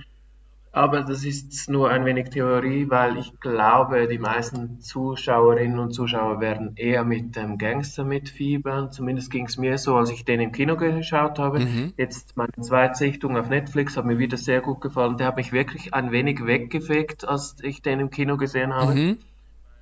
Aber 0.76 1.00
das 1.00 1.24
ist 1.24 1.70
nur 1.70 1.88
ein 1.88 2.04
wenig 2.04 2.28
Theorie, 2.28 2.90
weil 2.90 3.16
ich 3.16 3.40
glaube, 3.40 4.08
die 4.08 4.18
meisten 4.18 4.78
Zuschauerinnen 4.78 5.78
und 5.78 5.92
Zuschauer 5.92 6.42
werden 6.42 6.72
eher 6.76 7.02
mit 7.02 7.34
dem 7.34 7.56
Gangster 7.56 8.04
mitfiebern. 8.04 8.92
Zumindest 8.92 9.30
ging 9.30 9.46
es 9.46 9.56
mir 9.56 9.78
so, 9.78 9.96
als 9.96 10.10
ich 10.10 10.26
den 10.26 10.38
im 10.38 10.52
Kino 10.52 10.76
geschaut 10.76 11.38
habe. 11.38 11.60
Mhm. 11.60 11.94
Jetzt 11.96 12.36
meine 12.36 12.52
Zweitsichtung 12.60 13.38
auf 13.38 13.48
Netflix 13.48 13.96
hat 13.96 14.04
mir 14.04 14.18
wieder 14.18 14.36
sehr 14.36 14.60
gut 14.60 14.82
gefallen. 14.82 15.16
Der 15.16 15.28
hat 15.28 15.36
mich 15.36 15.50
wirklich 15.50 15.94
ein 15.94 16.10
wenig 16.10 16.44
weggefegt, 16.44 17.26
als 17.26 17.56
ich 17.62 17.80
den 17.80 17.98
im 17.98 18.10
Kino 18.10 18.36
gesehen 18.36 18.74
habe. 18.74 18.94
Mhm. 18.94 19.18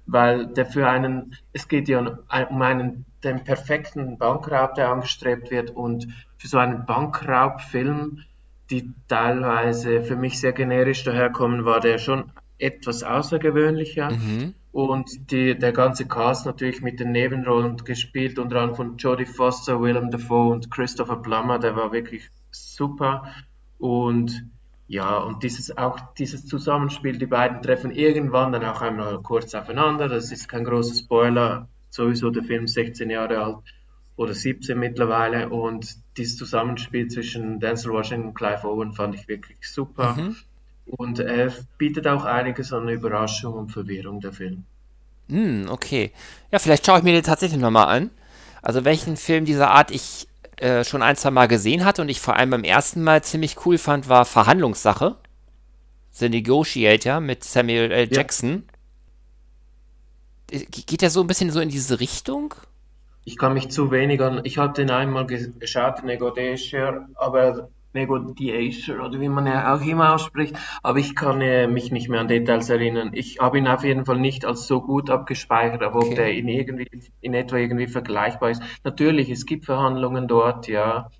Weil 0.07 0.47
der 0.47 0.65
für 0.65 0.89
einen, 0.89 1.35
es 1.53 1.67
geht 1.67 1.89
ja 1.89 2.19
um 2.49 2.63
einen, 2.63 3.05
den 3.25 3.43
perfekten 3.43 4.17
Bankraub, 4.17 4.77
der 4.77 4.91
angestrebt 4.91 5.51
wird. 5.51 5.71
Und 5.71 6.07
für 6.37 6.47
so 6.47 6.59
einen 6.59 6.87
Bankraubfilm 6.87 8.21
die 8.71 8.93
teilweise 9.09 10.03
für 10.03 10.17
mich 10.17 10.41
sehr 10.41 10.53
generisch 10.53 11.05
daherkommen, 11.05 11.65
war 11.65 11.81
der 11.81 11.99
schon 11.99 12.33
etwas 12.59 13.03
außergewöhnlicher. 13.03 14.11
Mhm. 14.11 14.55
Und 14.73 15.31
die, 15.31 15.57
der 15.57 15.73
ganze 15.73 16.07
Cast 16.07 16.47
natürlich 16.47 16.83
mit 16.83 16.99
den 16.99 17.13
Nebenrollen 17.13 17.77
gespielt, 17.77 18.39
unter 18.39 18.57
anderem 18.57 18.75
von 18.75 18.97
Jodie 18.97 19.27
Foster, 19.27 19.81
Willem 19.81 20.11
Dafoe 20.11 20.53
und 20.53 20.71
Christopher 20.71 21.17
Plummer, 21.17 21.59
der 21.59 21.77
war 21.77 21.93
wirklich 21.93 22.31
super. 22.51 23.33
Und 23.79 24.49
ja, 24.89 25.19
und 25.19 25.43
dieses 25.43 25.77
auch 25.77 25.99
dieses 26.15 26.47
Zusammenspiel, 26.47 27.19
die 27.19 27.27
beiden 27.27 27.63
treffen 27.63 27.91
irgendwann 27.91 28.53
dann 28.53 28.65
auch 28.65 28.83
einmal 28.83 29.21
kurz 29.23 29.55
aufeinander. 29.55 30.09
Das 30.09 30.33
ist 30.33 30.49
kein 30.49 30.65
großer 30.65 30.95
Spoiler, 30.95 31.69
sowieso 31.91 32.31
der 32.31 32.43
Film 32.43 32.67
16 32.67 33.11
Jahre 33.11 33.43
alt 33.43 33.59
oder 34.17 34.35
17 34.35 34.79
mittlerweile. 34.79 35.49
Und 35.49 35.97
dieses 36.17 36.37
Zusammenspiel 36.37 37.09
zwischen 37.09 37.61
Denzel 37.61 37.93
Washington 37.93 38.29
und 38.29 38.35
Clive 38.35 38.65
Owen 38.65 38.93
fand 38.93 39.15
ich 39.15 39.29
wirklich 39.29 39.59
super. 39.63 40.15
Mhm. 40.15 40.37
Und 40.87 41.19
er 41.19 41.53
bietet 41.79 42.07
auch 42.07 42.25
einiges 42.25 42.73
an 42.73 42.89
Überraschung 42.89 43.55
und 43.55 43.73
Verwirrung, 43.73 44.21
der 44.21 44.33
Film. 44.33 44.65
Mm, 45.29 45.67
okay. 45.69 46.13
Ja, 46.51 46.59
vielleicht 46.59 46.85
schaue 46.85 46.99
ich 46.99 47.05
mir 47.05 47.13
den 47.13 47.23
tatsächlich 47.23 47.61
nochmal 47.61 47.89
an. 47.89 48.11
Also 48.61 48.85
welchen 48.85 49.17
Film 49.17 49.45
dieser 49.45 49.71
Art 49.71 49.91
ich 49.91 50.29
äh, 50.57 50.85
schon 50.85 51.03
ein, 51.03 51.17
zwei 51.17 51.31
Mal 51.31 51.49
gesehen 51.49 51.85
hatte 51.85 52.03
und 52.03 52.09
ich 52.09 52.21
vor 52.21 52.37
allem 52.37 52.51
beim 52.51 52.65
ersten 52.65 53.03
Mal 53.03 53.23
ziemlich 53.25 53.67
cool 53.67 53.79
fand, 53.79 54.09
war 54.09 54.25
Verhandlungssache. 54.25 55.17
The 56.13 56.29
Negotiator 56.29 57.21
mit 57.21 57.45
Samuel 57.45 57.91
L. 57.91 58.09
Jackson. 58.13 58.65
Ja. 60.51 60.61
Äh, 60.61 60.65
geht 60.67 61.03
der 61.03 61.11
so 61.11 61.23
ein 61.23 61.27
bisschen 61.27 61.51
so 61.51 61.61
in 61.61 61.71
diese 61.71 61.99
Richtung? 61.99 62.55
Ich 63.25 63.37
kann 63.39 63.55
mich 63.55 63.71
zu 63.71 63.91
wenig 63.91 64.21
an. 64.21 64.41
Ich 64.45 64.59
habe 64.59 64.75
den 64.75 64.91
einmal 64.91 65.27
geschaut, 65.27 66.05
Negotiator, 66.05 67.09
aber 67.15 67.69
Negotiator 67.95 69.05
oder 69.07 69.21
wie 69.21 69.29
man 69.29 69.47
ja 69.47 69.75
auch 69.75 69.81
immer 69.81 70.15
ausspricht, 70.15 70.57
aber 70.83 70.99
ich 70.99 71.15
kann 71.15 71.41
äh, 71.41 71.67
mich 71.69 71.93
nicht 71.93 72.09
mehr 72.09 72.21
an 72.21 72.29
Details 72.29 72.69
erinnern. 72.69 73.11
Ich 73.15 73.39
habe 73.39 73.59
ihn 73.59 73.69
auf 73.69 73.85
jeden 73.85 74.05
Fall 74.05 74.19
nicht 74.19 74.45
als 74.45 74.67
so 74.67 74.81
gut 74.81 75.11
abgespeichert, 75.11 75.83
aber 75.83 75.97
okay. 75.97 76.09
ob 76.09 76.15
der 76.17 76.33
in 76.33 76.49
irgendwie 76.49 76.89
in 77.21 77.35
etwa 77.35 77.57
irgendwie 77.57 77.87
vergleichbar 77.87 78.51
ist. 78.51 78.63
Natürlich, 78.83 79.31
es 79.31 79.47
gibt 79.47 79.65
Verhandlungen 79.65 80.29
dort, 80.29 80.67
ja, 80.67 81.11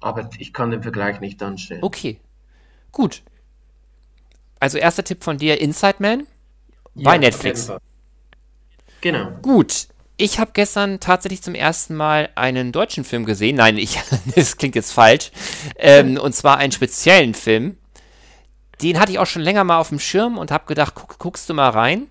aber 0.00 0.30
ich 0.38 0.52
kann 0.52 0.70
den 0.70 0.82
Vergleich 0.82 1.20
nicht 1.20 1.42
anstellen. 1.42 1.82
Okay, 1.82 2.18
gut. 2.92 3.22
Also 4.58 4.78
erster 4.78 5.04
Tipp 5.04 5.22
von 5.22 5.38
dir, 5.38 5.60
Inside 5.60 5.96
Man 5.98 6.26
bei 6.94 7.14
ja, 7.14 7.18
Netflix. 7.18 7.70
Genau. 9.00 9.30
Gut, 9.42 9.88
ich 10.20 10.38
habe 10.38 10.50
gestern 10.52 11.00
tatsächlich 11.00 11.42
zum 11.42 11.54
ersten 11.54 11.96
Mal 11.96 12.28
einen 12.34 12.72
deutschen 12.72 13.04
Film 13.04 13.24
gesehen. 13.24 13.56
Nein, 13.56 13.78
ich, 13.78 13.98
das 14.34 14.58
klingt 14.58 14.74
jetzt 14.74 14.92
falsch. 14.92 15.30
Ähm, 15.76 16.18
und 16.18 16.34
zwar 16.34 16.58
einen 16.58 16.72
speziellen 16.72 17.34
Film. 17.34 17.76
Den 18.82 19.00
hatte 19.00 19.12
ich 19.12 19.18
auch 19.18 19.26
schon 19.26 19.42
länger 19.42 19.64
mal 19.64 19.78
auf 19.78 19.88
dem 19.88 19.98
Schirm 19.98 20.38
und 20.38 20.50
habe 20.50 20.66
gedacht, 20.66 20.94
guck, 20.94 21.18
guckst 21.18 21.48
du 21.48 21.54
mal 21.54 21.70
rein. 21.70 22.06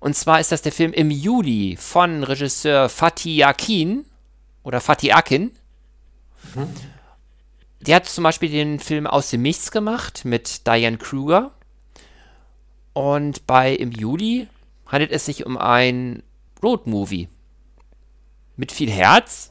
Und 0.00 0.16
zwar 0.16 0.40
ist 0.40 0.50
das 0.50 0.62
der 0.62 0.72
Film 0.72 0.92
im 0.92 1.10
Juli 1.10 1.76
von 1.78 2.24
Regisseur 2.24 2.88
Fatih 2.88 3.44
Akin 3.44 4.04
oder 4.62 4.80
Fatih 4.80 5.12
Akin. 5.12 5.52
Mhm. 6.54 6.68
Der 7.80 7.96
hat 7.96 8.06
zum 8.06 8.24
Beispiel 8.24 8.50
den 8.50 8.80
Film 8.80 9.06
Aus 9.06 9.30
dem 9.30 9.42
Nichts 9.42 9.70
gemacht 9.70 10.24
mit 10.24 10.66
Diane 10.66 10.98
Kruger. 10.98 11.52
Und 12.94 13.46
bei 13.46 13.74
Im 13.74 13.92
Juli 13.92 14.48
handelt 14.86 15.12
es 15.12 15.26
sich 15.26 15.46
um 15.46 15.56
ein 15.56 16.22
Roadmovie 16.62 17.28
mit 18.62 18.70
viel 18.70 18.92
Herz. 18.92 19.50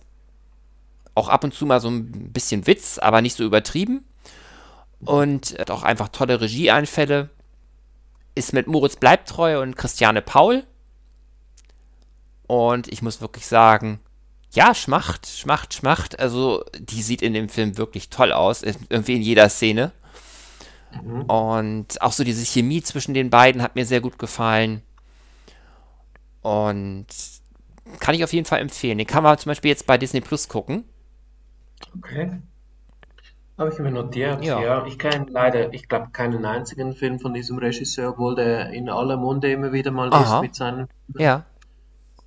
Auch 1.15 1.27
ab 1.27 1.43
und 1.43 1.53
zu 1.53 1.65
mal 1.65 1.81
so 1.81 1.89
ein 1.89 2.31
bisschen 2.31 2.65
Witz, 2.65 2.97
aber 2.97 3.21
nicht 3.21 3.35
so 3.35 3.43
übertrieben. 3.43 4.05
Und 5.01 5.53
hat 5.59 5.69
auch 5.69 5.83
einfach 5.83 6.07
tolle 6.07 6.39
Regieeinfälle. 6.39 7.29
Ist 8.35 8.53
mit 8.53 8.67
Moritz 8.67 8.95
Bleibtreu 8.95 9.61
und 9.61 9.75
Christiane 9.75 10.21
Paul. 10.21 10.63
Und 12.47 12.87
ich 12.87 13.01
muss 13.01 13.19
wirklich 13.19 13.47
sagen, 13.47 13.99
ja, 14.53 14.73
schmacht, 14.73 15.27
schmacht, 15.27 15.73
schmacht. 15.73 16.17
Also, 16.17 16.63
die 16.79 17.01
sieht 17.01 17.21
in 17.21 17.33
dem 17.33 17.49
Film 17.49 17.77
wirklich 17.77 18.09
toll 18.09 18.31
aus. 18.31 18.63
Irgendwie 18.63 19.17
in 19.17 19.21
jeder 19.21 19.49
Szene. 19.49 19.91
Mhm. 21.03 21.23
Und 21.23 22.01
auch 22.01 22.13
so 22.13 22.23
diese 22.23 22.45
Chemie 22.45 22.81
zwischen 22.81 23.13
den 23.13 23.29
beiden 23.29 23.61
hat 23.61 23.75
mir 23.75 23.85
sehr 23.85 23.99
gut 23.99 24.17
gefallen. 24.17 24.81
Und 26.41 27.07
kann 27.99 28.15
ich 28.15 28.23
auf 28.23 28.33
jeden 28.33 28.45
Fall 28.45 28.59
empfehlen. 28.59 28.97
Den 28.97 29.07
kann 29.07 29.23
man 29.23 29.37
zum 29.37 29.49
Beispiel 29.49 29.69
jetzt 29.69 29.87
bei 29.87 29.97
Disney 29.97 30.21
Plus 30.21 30.47
gucken. 30.47 30.85
Okay. 31.97 32.31
Habe 33.57 33.71
ich 33.71 33.79
mir 33.79 33.91
notiert. 33.91 34.43
Ja, 34.43 34.61
ja 34.61 34.85
ich 34.85 34.97
kenne 34.97 35.27
leider, 35.29 35.73
ich 35.73 35.87
glaube, 35.87 36.09
keinen 36.11 36.45
einzigen 36.45 36.93
Film 36.93 37.19
von 37.19 37.33
diesem 37.33 37.57
Regisseur, 37.59 38.11
obwohl 38.11 38.35
der 38.35 38.71
in 38.71 38.89
aller 38.89 39.17
Munde 39.17 39.51
immer 39.51 39.71
wieder 39.71 39.91
mal 39.91 40.11
Aha. 40.11 40.37
ist 40.37 40.41
mit 40.41 40.55
seinen. 40.55 40.87
Ja. 41.17 41.43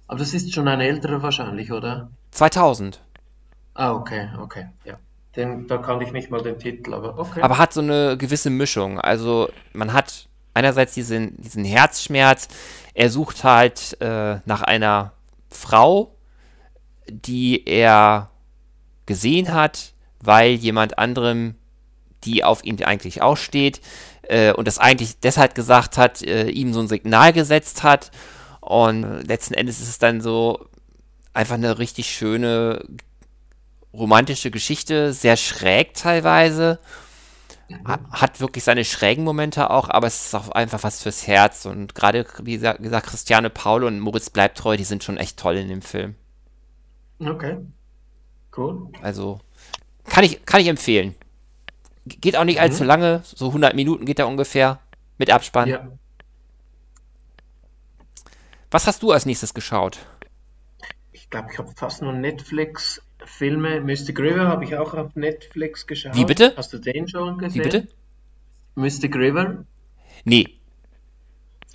Aber 0.06 0.18
das 0.18 0.34
ist 0.34 0.52
schon 0.54 0.68
ein 0.68 0.80
älterer 0.80 1.22
wahrscheinlich, 1.22 1.72
oder? 1.72 2.10
2000. 2.30 3.00
Ah, 3.74 3.92
okay, 3.92 4.28
okay, 4.40 4.66
ja. 4.84 4.94
Den, 5.34 5.66
da 5.66 5.78
kannte 5.78 6.04
ich 6.04 6.12
nicht 6.12 6.30
mal 6.30 6.40
den 6.40 6.58
Titel, 6.60 6.94
aber 6.94 7.18
okay. 7.18 7.42
Aber 7.42 7.58
hat 7.58 7.72
so 7.72 7.80
eine 7.80 8.16
gewisse 8.16 8.50
Mischung. 8.50 9.00
Also 9.00 9.48
man 9.72 9.92
hat 9.92 10.28
einerseits 10.52 10.94
diesen, 10.94 11.40
diesen 11.42 11.64
Herzschmerz, 11.64 12.46
er 12.94 13.10
sucht 13.10 13.42
halt 13.42 13.96
äh, 14.00 14.36
nach 14.44 14.62
einer 14.62 15.12
Frau, 15.56 16.14
die 17.08 17.66
er 17.66 18.30
gesehen 19.06 19.52
hat, 19.52 19.92
weil 20.20 20.52
jemand 20.52 20.98
anderem, 20.98 21.56
die 22.24 22.44
auf 22.44 22.64
ihn 22.64 22.82
eigentlich 22.82 23.22
auch 23.22 23.36
steht, 23.36 23.80
äh, 24.28 24.52
und 24.52 24.66
das 24.66 24.78
eigentlich 24.78 25.18
deshalb 25.20 25.54
gesagt 25.54 25.98
hat, 25.98 26.22
äh, 26.22 26.48
ihm 26.48 26.72
so 26.72 26.80
ein 26.80 26.88
Signal 26.88 27.32
gesetzt 27.32 27.82
hat. 27.82 28.10
Und 28.60 29.26
letzten 29.26 29.54
Endes 29.54 29.80
ist 29.80 29.88
es 29.88 29.98
dann 29.98 30.20
so 30.20 30.66
einfach 31.34 31.56
eine 31.56 31.78
richtig 31.78 32.10
schöne 32.10 32.82
romantische 33.92 34.50
Geschichte, 34.50 35.12
sehr 35.12 35.36
schräg 35.36 35.94
teilweise. 35.94 36.78
Hat 37.84 38.40
wirklich 38.40 38.64
seine 38.64 38.84
schrägen 38.84 39.24
Momente 39.24 39.70
auch, 39.70 39.88
aber 39.88 40.06
es 40.06 40.26
ist 40.26 40.34
auch 40.34 40.50
einfach 40.50 40.82
was 40.82 41.02
fürs 41.02 41.26
Herz. 41.26 41.66
Und 41.66 41.94
gerade, 41.94 42.26
wie 42.42 42.58
gesagt, 42.58 43.06
Christiane 43.06 43.50
Paul 43.50 43.84
und 43.84 44.00
Moritz 44.00 44.30
Bleibtreu, 44.30 44.76
die 44.76 44.84
sind 44.84 45.04
schon 45.04 45.16
echt 45.16 45.38
toll 45.38 45.56
in 45.56 45.68
dem 45.68 45.82
Film. 45.82 46.14
Okay. 47.18 47.58
Cool. 48.56 48.88
Also, 49.02 49.40
kann 50.04 50.24
ich, 50.24 50.44
kann 50.46 50.60
ich 50.60 50.68
empfehlen. 50.68 51.14
Geht 52.06 52.36
auch 52.36 52.44
nicht 52.44 52.60
allzu 52.60 52.82
mhm. 52.82 52.88
lange, 52.88 53.22
so 53.24 53.48
100 53.48 53.74
Minuten 53.74 54.04
geht 54.04 54.18
er 54.18 54.28
ungefähr 54.28 54.80
mit 55.18 55.30
Abspann. 55.30 55.68
Ja. 55.68 55.88
Was 58.70 58.86
hast 58.86 59.02
du 59.02 59.12
als 59.12 59.24
nächstes 59.24 59.54
geschaut? 59.54 59.98
Ich 61.12 61.30
glaube, 61.30 61.48
ich 61.52 61.58
habe 61.58 61.72
fast 61.76 62.02
nur 62.02 62.12
Netflix-Filme. 63.24 63.80
Mystic 63.80 64.18
River 64.18 64.48
habe 64.48 64.64
ich 64.64 64.76
auch 64.76 64.94
auf 64.94 65.14
Netflix 65.16 65.86
geschaut. 65.86 66.14
Wie 66.14 66.24
bitte? 66.24 66.54
Hast 66.56 66.72
du 66.72 66.78
den 66.78 67.08
schon 67.08 67.38
gesehen? 67.38 67.54
Wie 67.54 67.64
bitte? 67.64 67.88
Mystic 68.74 69.14
River? 69.16 69.64
Nee. 70.24 70.48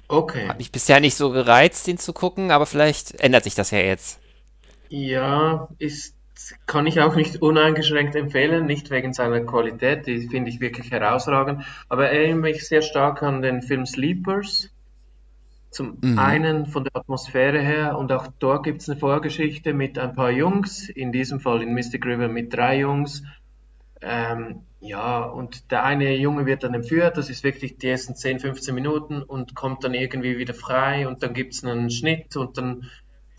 Okay. 0.08 0.48
Hat 0.48 0.58
mich 0.58 0.72
bisher 0.72 1.00
nicht 1.00 1.16
so 1.16 1.32
gereizt, 1.32 1.88
den 1.88 1.98
zu 1.98 2.14
gucken, 2.14 2.52
aber 2.52 2.66
vielleicht 2.66 3.20
ändert 3.22 3.44
sich 3.44 3.56
das 3.56 3.72
ja 3.72 3.80
jetzt. 3.80 4.20
Ja, 4.90 5.68
ist, 5.78 6.16
kann 6.66 6.88
ich 6.88 7.00
auch 7.00 7.16
nicht 7.16 7.42
uneingeschränkt 7.42 8.16
empfehlen, 8.16 8.66
nicht 8.66 8.90
wegen 8.90 9.14
seiner 9.14 9.42
Qualität, 9.42 10.08
die 10.08 10.28
finde 10.28 10.50
ich 10.50 10.60
wirklich 10.60 10.90
herausragend, 10.90 11.64
aber 11.90 12.10
erinnere 12.10 12.40
mich 12.40 12.68
sehr 12.68 12.82
stark 12.82 13.22
an 13.22 13.44
den 13.44 13.62
Film 13.62 13.86
Sleepers 13.86 14.72
zum 15.70 15.98
mhm. 16.02 16.18
einen 16.18 16.66
von 16.66 16.84
der 16.84 16.96
Atmosphäre 16.96 17.60
her 17.60 17.98
und 17.98 18.12
auch 18.12 18.28
dort 18.40 18.64
gibt 18.64 18.82
es 18.82 18.90
eine 18.90 19.00
Vorgeschichte 19.00 19.74
mit 19.74 20.00
ein 20.00 20.16
paar 20.16 20.32
Jungs, 20.32 20.90
in 20.90 21.12
diesem 21.12 21.40
Fall 21.40 21.62
in 21.62 21.74
Mystic 21.74 22.06
River 22.06 22.28
mit 22.28 22.54
drei 22.54 22.80
Jungs. 22.80 23.24
Ähm, 24.02 24.62
ja, 24.82 25.24
und 25.24 25.72
der 25.72 25.84
eine 25.84 26.16
Junge 26.16 26.46
wird 26.46 26.64
dann 26.64 26.74
entführt, 26.74 27.18
das 27.18 27.30
ist 27.30 27.44
wirklich 27.44 27.78
die 27.78 27.90
ersten 27.90 28.16
10, 28.16 28.40
15 28.40 28.74
Minuten 28.74 29.22
und 29.22 29.54
kommt 29.54 29.84
dann 29.84 29.94
irgendwie 29.94 30.38
wieder 30.38 30.54
frei 30.54 31.08
und 31.08 31.22
dann 31.22 31.34
gibt 31.34 31.54
es 31.54 31.64
einen 31.64 31.90
Schnitt 31.90 32.38
und 32.38 32.58
dann 32.58 32.90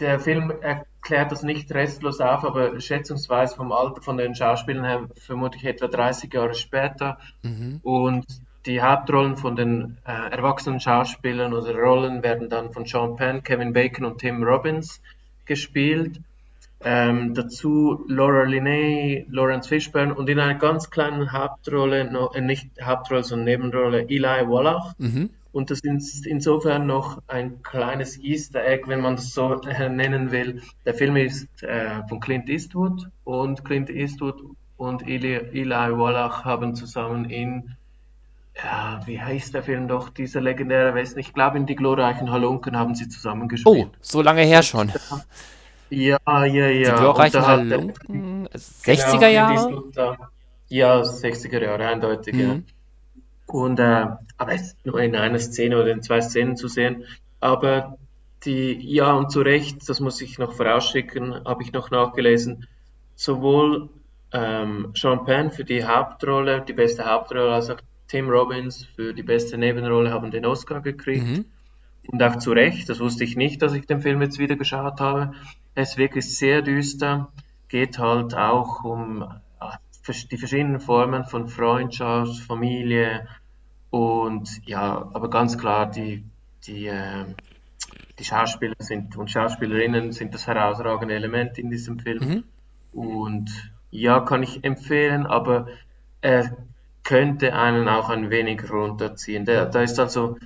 der 0.01 0.21
Film 0.21 0.53
erklärt 0.61 1.33
das 1.33 1.43
nicht 1.43 1.73
restlos 1.73 2.21
auf, 2.21 2.45
aber 2.45 2.79
schätzungsweise 2.81 3.57
vom 3.57 3.73
Alter 3.73 4.03
von 4.03 4.17
den 4.17 4.35
Schauspielern 4.35 4.85
her 4.85 5.09
vermutlich 5.17 5.65
etwa 5.65 5.89
30 5.89 6.33
Jahre 6.33 6.55
später. 6.55 7.19
Mhm. 7.43 7.81
Und 7.83 8.27
die 8.67 8.83
Hauptrollen 8.83 9.37
von 9.37 9.57
den 9.57 9.97
äh, 10.07 10.31
erwachsenen 10.31 10.81
Schauspielern 10.81 11.55
oder 11.55 11.75
Rollen 11.75 12.23
werden 12.23 12.49
dann 12.49 12.73
von 12.73 12.85
Sean 12.85 13.17
Penn, 13.17 13.43
Kevin 13.43 13.73
Bacon 13.73 14.05
und 14.05 14.19
Tim 14.19 14.43
Robbins 14.43 15.00
gespielt. 15.47 16.21
Ähm, 16.83 17.35
dazu 17.35 18.05
Laura 18.09 18.45
Linney, 18.45 19.26
Lawrence 19.31 19.69
Fishburne 19.69 20.14
und 20.14 20.29
in 20.31 20.38
einer 20.38 20.55
ganz 20.55 20.88
kleinen 20.88 21.31
Hauptrolle, 21.33 22.11
no, 22.11 22.31
äh, 22.33 22.40
nicht 22.40 22.69
Hauptrolle, 22.83 23.23
sondern 23.23 23.45
Nebenrolle, 23.45 24.09
Eli 24.09 24.49
Wallach. 24.49 24.95
Mhm. 24.99 25.31
Und 25.52 25.71
das 25.71 25.81
ist 25.81 26.26
insofern 26.26 26.87
noch 26.87 27.23
ein 27.26 27.62
kleines 27.62 28.19
Easter 28.23 28.64
Egg, 28.64 28.85
wenn 28.87 29.00
man 29.00 29.17
das 29.17 29.35
so 29.35 29.61
äh, 29.62 29.88
nennen 29.88 30.31
will. 30.31 30.62
Der 30.87 30.95
Film 30.95 31.17
ist 31.17 31.62
äh, 31.62 32.02
von 32.09 32.21
Clint 32.21 32.49
Eastwood 32.49 33.09
und 33.25 33.64
Clint 33.64 33.90
Eastwood 33.90 34.43
und 34.76 35.07
Eli, 35.07 35.35
Eli 35.35 35.99
Wallach 35.99 36.45
haben 36.45 36.75
zusammen 36.75 37.29
in 37.29 37.76
ja, 38.62 39.00
wie 39.07 39.21
heißt 39.21 39.55
der 39.55 39.62
Film 39.62 39.88
doch, 39.88 40.11
dieser 40.11 40.40
legendäre 40.40 40.95
Westen? 40.95 41.19
Ich 41.19 41.33
glaube, 41.33 41.57
in 41.57 41.67
Die 41.67 41.76
glorreichen 41.76 42.31
Halunken 42.31 42.76
haben 42.76 42.95
sie 42.95 43.09
zusammengespielt. 43.09 43.88
Oh, 43.93 43.97
so 44.00 44.23
lange 44.23 44.43
her 44.43 44.62
schon. 44.62 44.93
Ja, 45.90 46.19
ja, 46.25 46.45
ja. 46.45 46.95
Die 46.95 47.00
glorreichen 47.00 47.47
Halunken, 47.47 48.49
60er 48.49 49.11
genau, 49.11 49.26
Jahre? 49.26 50.19
ja, 50.69 51.00
60er 51.00 51.61
Jahre, 51.61 51.88
eindeutig, 51.88 52.35
mhm. 52.35 52.40
ja. 52.40 52.59
Und, 53.47 53.81
äh, 53.81 54.07
aber 54.38 54.52
es 54.52 54.62
ist 54.62 54.87
nur 54.87 55.00
in 55.00 55.17
einer 55.17 55.40
Szene 55.40 55.76
oder 55.76 55.90
in 55.90 56.02
zwei 56.02 56.21
Szenen 56.21 56.57
zu 56.57 56.69
sehen. 56.69 57.05
Aber 57.40 57.99
die, 58.45 58.79
ja, 58.81 59.12
und 59.12 59.33
zu 59.33 59.40
Recht, 59.40 59.88
das 59.88 60.01
muss 60.01 60.20
ich 60.20 60.38
noch 60.38 60.53
vorausschicken, 60.53 61.44
habe 61.44 61.62
ich 61.62 61.73
noch 61.73 61.90
nachgelesen, 61.90 62.68
sowohl 63.16 63.88
ähm, 64.33 64.92
Sean 64.94 65.25
Penn 65.25 65.51
für 65.51 65.64
die 65.64 65.85
Hauptrolle, 65.85 66.62
die 66.62 66.73
beste 66.73 67.05
Hauptrolle, 67.05 67.53
als 67.53 67.70
auch 67.70 67.81
Tim 68.11 68.29
Robbins 68.29 68.85
für 68.96 69.14
die 69.14 69.23
beste 69.23 69.57
Nebenrolle 69.57 70.11
haben 70.11 70.33
den 70.33 70.44
Oscar 70.44 70.81
gekriegt. 70.81 71.25
Mhm. 71.25 71.44
Und 72.09 72.20
auch 72.20 72.37
zu 72.37 72.51
Recht, 72.51 72.88
das 72.88 72.99
wusste 72.99 73.23
ich 73.23 73.37
nicht, 73.37 73.62
dass 73.62 73.73
ich 73.73 73.87
den 73.87 74.01
Film 74.01 74.20
jetzt 74.20 74.40
wieder 74.40 74.57
geschaut 74.57 75.01
habe. 75.01 75.33
Er 75.77 75.85
ist 75.85 75.96
wirklich 75.96 76.37
sehr 76.37 76.61
düster, 76.61 77.33
geht 77.68 78.01
halt 78.01 78.35
auch 78.35 78.83
um 78.83 79.23
ah, 79.61 79.79
die 80.33 80.37
verschiedenen 80.38 80.81
Formen 80.81 81.25
von 81.25 81.46
Freundschaft, 81.46 82.40
Familie 82.40 83.29
und 83.90 84.66
ja, 84.66 85.09
aber 85.12 85.31
ganz 85.31 85.57
klar, 85.57 85.88
die, 85.88 86.25
die, 86.66 86.87
äh, 86.87 87.27
die 88.18 88.25
Schauspieler 88.25 88.75
sind 88.81 89.16
und 89.16 89.31
Schauspielerinnen 89.31 90.11
sind 90.11 90.35
das 90.35 90.49
herausragende 90.49 91.14
Element 91.14 91.59
in 91.59 91.70
diesem 91.70 92.01
Film. 92.01 92.18
Mhm. 92.29 92.44
Und 92.92 93.73
ja, 93.92 94.18
kann 94.18 94.42
ich 94.42 94.64
empfehlen, 94.64 95.27
aber 95.27 95.68
er 96.23 96.57
könnte 97.03 97.55
einen 97.55 97.89
auch 97.89 98.09
ein 98.09 98.31
wenig 98.31 98.71
runterziehen. 98.71 99.45
Der, 99.45 99.67
da 99.67 99.83
ist 99.83 99.99
also 99.99 100.37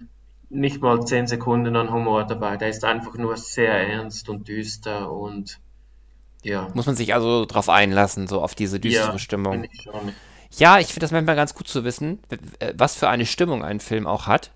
nicht 0.51 0.81
mal 0.81 1.05
zehn 1.05 1.27
Sekunden 1.27 1.77
an 1.77 1.93
Humor 1.93 2.25
dabei. 2.25 2.57
Der 2.57 2.69
ist 2.69 2.85
einfach 2.85 3.15
nur 3.15 3.37
sehr 3.37 3.73
ernst 3.73 4.29
und 4.29 4.49
düster 4.49 5.11
und 5.11 5.59
ja. 6.43 6.69
Muss 6.75 6.87
man 6.87 6.95
sich 6.95 7.15
also 7.15 7.47
drauf 7.47 7.69
einlassen, 7.69 8.29
so 8.29 8.43
auf 8.43 8.55
diese 8.55 8.79
düstere 8.79 9.13
ja, 9.13 9.19
Stimmung. 9.19 9.65
Ich 9.73 9.89
ja, 10.61 10.79
ich 10.79 10.89
finde 10.89 11.01
das 11.01 11.11
manchmal 11.11 11.37
ganz 11.37 11.55
gut 11.55 11.67
zu 11.67 11.85
wissen, 11.85 12.21
was 12.75 12.95
für 12.95 13.09
eine 13.09 13.27
Stimmung 13.27 13.65
ein 13.65 13.81
Film 13.81 14.07
auch 14.07 14.27
hat. 14.27 14.53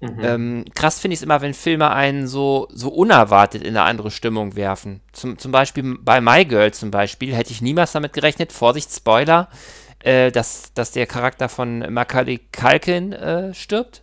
Mhm. 0.00 0.20
Ähm, 0.20 0.64
krass 0.74 1.00
finde 1.00 1.14
ich 1.14 1.20
es 1.20 1.22
immer, 1.22 1.40
wenn 1.40 1.54
Filme 1.54 1.90
einen 1.90 2.28
so, 2.28 2.68
so 2.70 2.88
unerwartet 2.88 3.62
in 3.62 3.76
eine 3.76 3.82
andere 3.82 4.10
Stimmung 4.10 4.54
werfen. 4.54 5.00
Zum, 5.12 5.38
zum 5.38 5.50
Beispiel 5.50 5.96
bei 6.00 6.20
My 6.20 6.44
Girl 6.44 6.72
zum 6.72 6.90
Beispiel 6.90 7.34
hätte 7.34 7.52
ich 7.52 7.62
niemals 7.62 7.92
damit 7.92 8.12
gerechnet, 8.12 8.52
Vorsicht, 8.52 8.92
Spoiler, 8.92 9.48
äh, 10.04 10.30
dass, 10.30 10.72
dass 10.74 10.90
der 10.92 11.06
Charakter 11.06 11.48
von 11.48 11.78
Macaulay 11.92 12.40
Culkin 12.52 13.12
äh, 13.12 13.54
stirbt. 13.54 14.02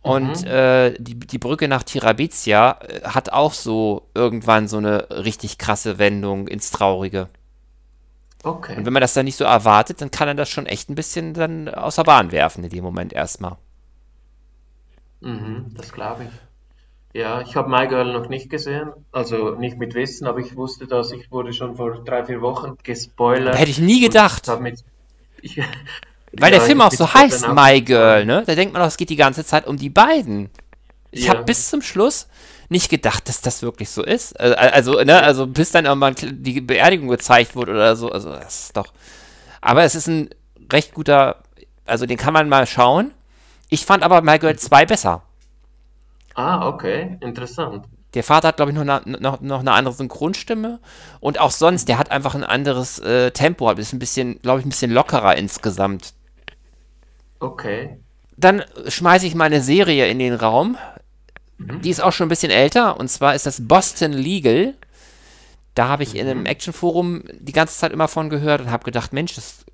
Und 0.00 0.42
mhm. 0.42 0.48
äh, 0.48 0.90
die, 0.98 1.14
die 1.14 1.38
Brücke 1.38 1.68
nach 1.68 1.84
Tirabizia 1.84 2.78
äh, 2.80 3.02
hat 3.02 3.32
auch 3.32 3.52
so 3.52 4.08
irgendwann 4.14 4.66
so 4.66 4.78
eine 4.78 5.08
richtig 5.10 5.58
krasse 5.58 5.98
Wendung 5.98 6.48
ins 6.48 6.70
Traurige. 6.70 7.28
Okay. 8.42 8.76
Und 8.76 8.86
wenn 8.86 8.92
man 8.92 9.02
das 9.02 9.14
dann 9.14 9.26
nicht 9.26 9.36
so 9.36 9.44
erwartet, 9.44 10.00
dann 10.00 10.10
kann 10.10 10.26
er 10.26 10.34
das 10.34 10.48
schon 10.48 10.66
echt 10.66 10.90
ein 10.90 10.96
bisschen 10.96 11.34
dann 11.34 11.68
außer 11.68 12.02
Bahn 12.02 12.32
werfen 12.32 12.64
in 12.64 12.70
dem 12.70 12.82
Moment 12.82 13.12
erstmal. 13.12 13.56
Mhm, 15.20 15.72
das 15.76 15.92
glaube 15.92 16.24
ich. 16.24 17.20
Ja, 17.20 17.42
ich 17.42 17.54
habe 17.54 17.68
My 17.68 17.86
Girl 17.86 18.12
noch 18.12 18.28
nicht 18.28 18.48
gesehen, 18.48 18.90
also 19.12 19.50
nicht 19.50 19.78
mit 19.78 19.94
Wissen, 19.94 20.26
aber 20.26 20.38
ich 20.38 20.56
wusste 20.56 20.86
das, 20.86 21.12
ich 21.12 21.30
wurde 21.30 21.52
schon 21.52 21.76
vor 21.76 22.02
drei, 22.02 22.24
vier 22.24 22.40
Wochen 22.40 22.78
gespoilert. 22.82 23.58
Hätte 23.58 23.70
ich 23.70 23.78
nie 23.78 24.00
gedacht. 24.00 24.48
Mit, 24.60 24.82
ich, 25.42 25.60
Weil 26.32 26.52
ja, 26.52 26.58
der 26.58 26.66
Film 26.66 26.80
auch 26.80 26.92
so 26.92 27.12
heißt, 27.12 27.48
My 27.48 27.80
Girl, 27.82 28.24
ne? 28.24 28.42
Da 28.46 28.54
denkt 28.54 28.72
man 28.72 28.80
doch, 28.80 28.88
es 28.88 28.96
geht 28.96 29.10
die 29.10 29.16
ganze 29.16 29.44
Zeit 29.44 29.66
um 29.66 29.76
die 29.76 29.90
beiden. 29.90 30.50
Ich 31.10 31.26
ja. 31.26 31.34
habe 31.34 31.44
bis 31.44 31.68
zum 31.68 31.82
Schluss 31.82 32.26
nicht 32.70 32.88
gedacht, 32.88 33.28
dass 33.28 33.42
das 33.42 33.62
wirklich 33.62 33.90
so 33.90 34.02
ist. 34.02 34.38
Also, 34.40 34.56
also, 34.56 35.04
ne, 35.04 35.22
also 35.22 35.46
bis 35.46 35.72
dann 35.72 35.84
irgendwann 35.84 36.14
die 36.18 36.62
Beerdigung 36.62 37.08
gezeigt 37.08 37.54
wurde 37.54 37.72
oder 37.72 37.96
so. 37.96 38.10
Also, 38.10 38.30
das 38.30 38.64
ist 38.64 38.76
doch. 38.76 38.92
Aber 39.60 39.84
es 39.84 39.94
ist 39.94 40.06
ein 40.06 40.30
recht 40.72 40.94
guter. 40.94 41.42
Also, 41.84 42.06
den 42.06 42.16
kann 42.16 42.32
man 42.32 42.48
mal 42.48 42.66
schauen. 42.66 43.12
Ich 43.68 43.84
fand 43.84 44.02
aber 44.02 44.22
My 44.22 44.38
Girl 44.38 44.58
2 44.58 44.86
besser. 44.86 45.22
Ah, 46.34 46.66
okay. 46.66 47.18
Interessant. 47.20 47.84
Der 48.14 48.24
Vater 48.24 48.48
hat, 48.48 48.56
glaube 48.56 48.72
ich, 48.72 48.76
noch 48.76 48.82
eine, 48.82 49.18
noch, 49.18 49.40
noch 49.40 49.60
eine 49.60 49.72
andere 49.72 49.94
Synchronstimme. 49.94 50.80
Und 51.20 51.40
auch 51.40 51.50
sonst, 51.50 51.88
der 51.88 51.98
hat 51.98 52.10
einfach 52.10 52.34
ein 52.34 52.44
anderes 52.44 52.98
äh, 52.98 53.30
Tempo. 53.30 53.70
Ist 53.72 53.92
ein 53.92 53.98
bisschen, 53.98 54.40
glaube 54.42 54.60
ich, 54.60 54.66
ein 54.66 54.70
bisschen 54.70 54.90
lockerer 54.90 55.36
insgesamt. 55.36 56.12
Okay. 57.40 57.98
Dann 58.36 58.62
schmeiße 58.86 59.26
ich 59.26 59.34
mal 59.34 59.44
eine 59.44 59.62
Serie 59.62 60.06
in 60.08 60.18
den 60.18 60.34
Raum. 60.34 60.76
Mhm. 61.58 61.80
Die 61.82 61.90
ist 61.90 62.02
auch 62.02 62.12
schon 62.12 62.26
ein 62.26 62.30
bisschen 62.30 62.52
älter. 62.52 62.98
Und 63.00 63.08
zwar 63.08 63.34
ist 63.34 63.46
das 63.46 63.66
Boston 63.66 64.12
Legal. 64.12 64.74
Da 65.74 65.88
habe 65.88 66.02
ich 66.02 66.14
in 66.14 66.26
einem 66.26 66.40
mhm. 66.40 66.46
Actionforum 66.46 67.24
die 67.32 67.52
ganze 67.52 67.78
Zeit 67.78 67.92
immer 67.92 68.08
von 68.08 68.28
gehört 68.28 68.60
und 68.60 68.70
habe 68.70 68.84
gedacht, 68.84 69.12
Mensch, 69.12 69.34
das 69.34 69.64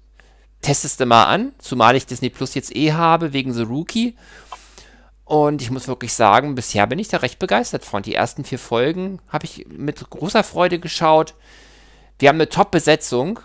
testest 0.63 1.01
du 1.01 1.07
mal 1.07 1.25
an. 1.25 1.53
Zumal 1.59 1.97
ich 1.97 2.07
Disney 2.07 2.31
Plus 2.31 2.55
jetzt 2.55 2.75
eh 2.75 2.93
habe, 2.93 3.33
wegen 3.33 3.53
The 3.53 3.63
Rookie. 3.63 4.17
Und 5.29 5.61
ich 5.61 5.71
muss 5.71 5.89
wirklich 5.89 6.15
sagen, 6.15 6.55
bisher 6.55 6.87
bin 6.87 6.99
ich 6.99 7.09
da 7.09 7.19
recht 7.19 7.39
begeistert 7.39 7.85
von. 7.85 8.03
Die 8.03 8.15
ersten 8.15 8.45
vier 8.45 8.59
Folgen 8.59 9.19
habe 9.29 9.45
ich 9.45 9.67
mit 9.69 10.09
großer 10.09 10.43
Freude 10.43 10.79
geschaut. 10.79 11.35
Wir 12.19 12.31
haben 12.31 12.37
eine 12.37 12.49
Top-Besetzung. 12.49 13.39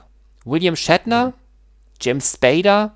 William 0.46 0.78
Shatner, 0.78 1.34
James 2.02 2.36
Spader 2.36 2.96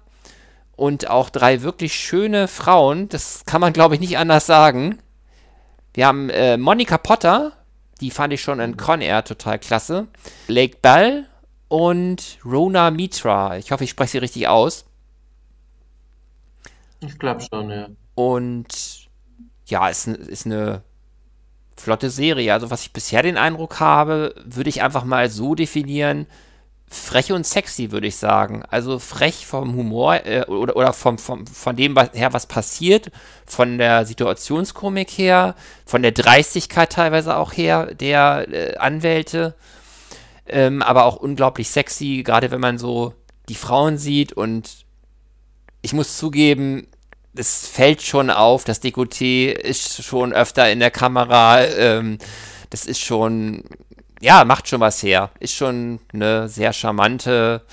und 0.77 1.09
auch 1.09 1.29
drei 1.29 1.63
wirklich 1.63 1.95
schöne 1.95 2.47
Frauen. 2.47 3.09
Das 3.09 3.43
kann 3.45 3.59
man, 3.59 3.73
glaube 3.73 3.95
ich, 3.95 3.99
nicht 3.99 4.17
anders 4.17 4.45
sagen. 4.45 4.99
Wir 5.93 6.07
haben 6.07 6.29
äh, 6.29 6.55
Monica 6.55 6.97
Potter, 6.97 7.51
Die 7.99 8.09
fand 8.09 8.31
ich 8.31 8.41
schon 8.41 8.61
in. 8.61 8.77
Con 8.77 9.01
Air 9.01 9.25
total 9.25 9.59
klasse. 9.59 10.07
Lake 10.47 10.77
Bell 10.81 11.27
und 11.67 12.37
Rona 12.45 12.89
Mitra. 12.91 13.57
Ich 13.57 13.73
hoffe, 13.73 13.83
ich 13.83 13.89
spreche 13.89 14.11
sie 14.11 14.17
richtig 14.19 14.47
aus. 14.47 14.85
Ich 17.01 17.19
glaube 17.19 17.41
schon, 17.41 17.69
ja. 17.69 17.89
Und 18.17 19.09
ja, 19.67 19.89
ist, 19.89 20.07
ist 20.07 20.47
eine 20.47 20.81
flotte 21.75 22.09
Serie. 22.09 22.51
Also, 22.51 22.71
was 22.71 22.81
ich 22.81 22.91
bisher 22.91 23.21
den 23.21 23.37
Eindruck 23.37 23.79
habe, 23.79 24.33
würde 24.43 24.71
ich 24.71 24.81
einfach 24.81 25.03
mal 25.03 25.29
so 25.29 25.53
definieren: 25.53 26.25
frech 26.87 27.31
und 27.31 27.45
sexy, 27.45 27.91
würde 27.91 28.07
ich 28.07 28.15
sagen. 28.15 28.63
Also 28.71 28.97
frech 28.97 29.45
vom 29.45 29.75
Humor 29.75 30.25
äh, 30.25 30.45
oder, 30.47 30.75
oder 30.75 30.93
vom, 30.93 31.19
vom, 31.19 31.45
von 31.45 31.75
dem 31.75 31.95
her, 31.95 32.33
was 32.33 32.47
passiert, 32.47 33.11
von 33.45 33.77
der 33.77 34.07
Situationskomik 34.07 35.11
her, 35.11 35.53
von 35.85 36.01
der 36.01 36.11
Dreistigkeit 36.11 36.91
teilweise 36.91 37.37
auch 37.37 37.53
her 37.53 37.93
der 37.93 38.47
äh, 38.51 38.77
Anwälte, 38.77 39.53
ähm, 40.47 40.81
aber 40.81 41.05
auch 41.05 41.17
unglaublich 41.17 41.69
sexy, 41.69 42.23
gerade 42.25 42.49
wenn 42.49 42.61
man 42.61 42.79
so 42.79 43.13
die 43.47 43.53
Frauen 43.53 43.99
sieht 43.99 44.33
und 44.33 44.87
ich 45.83 45.93
muss 45.93 46.17
zugeben, 46.17 46.87
es 47.37 47.67
fällt 47.67 48.01
schon 48.01 48.29
auf, 48.29 48.63
das 48.63 48.81
Dekolleté 48.81 49.51
ist 49.51 50.03
schon 50.03 50.33
öfter 50.33 50.69
in 50.71 50.79
der 50.79 50.91
Kamera, 50.91 51.63
ähm, 51.63 52.17
das 52.69 52.85
ist 52.85 52.99
schon 52.99 53.63
ja, 54.21 54.45
macht 54.45 54.67
schon 54.67 54.79
was 54.79 55.01
her. 55.03 55.29
Ist 55.39 55.55
schon 55.55 55.99
eine 56.13 56.49
sehr 56.49 56.73
charmante, 56.73 57.63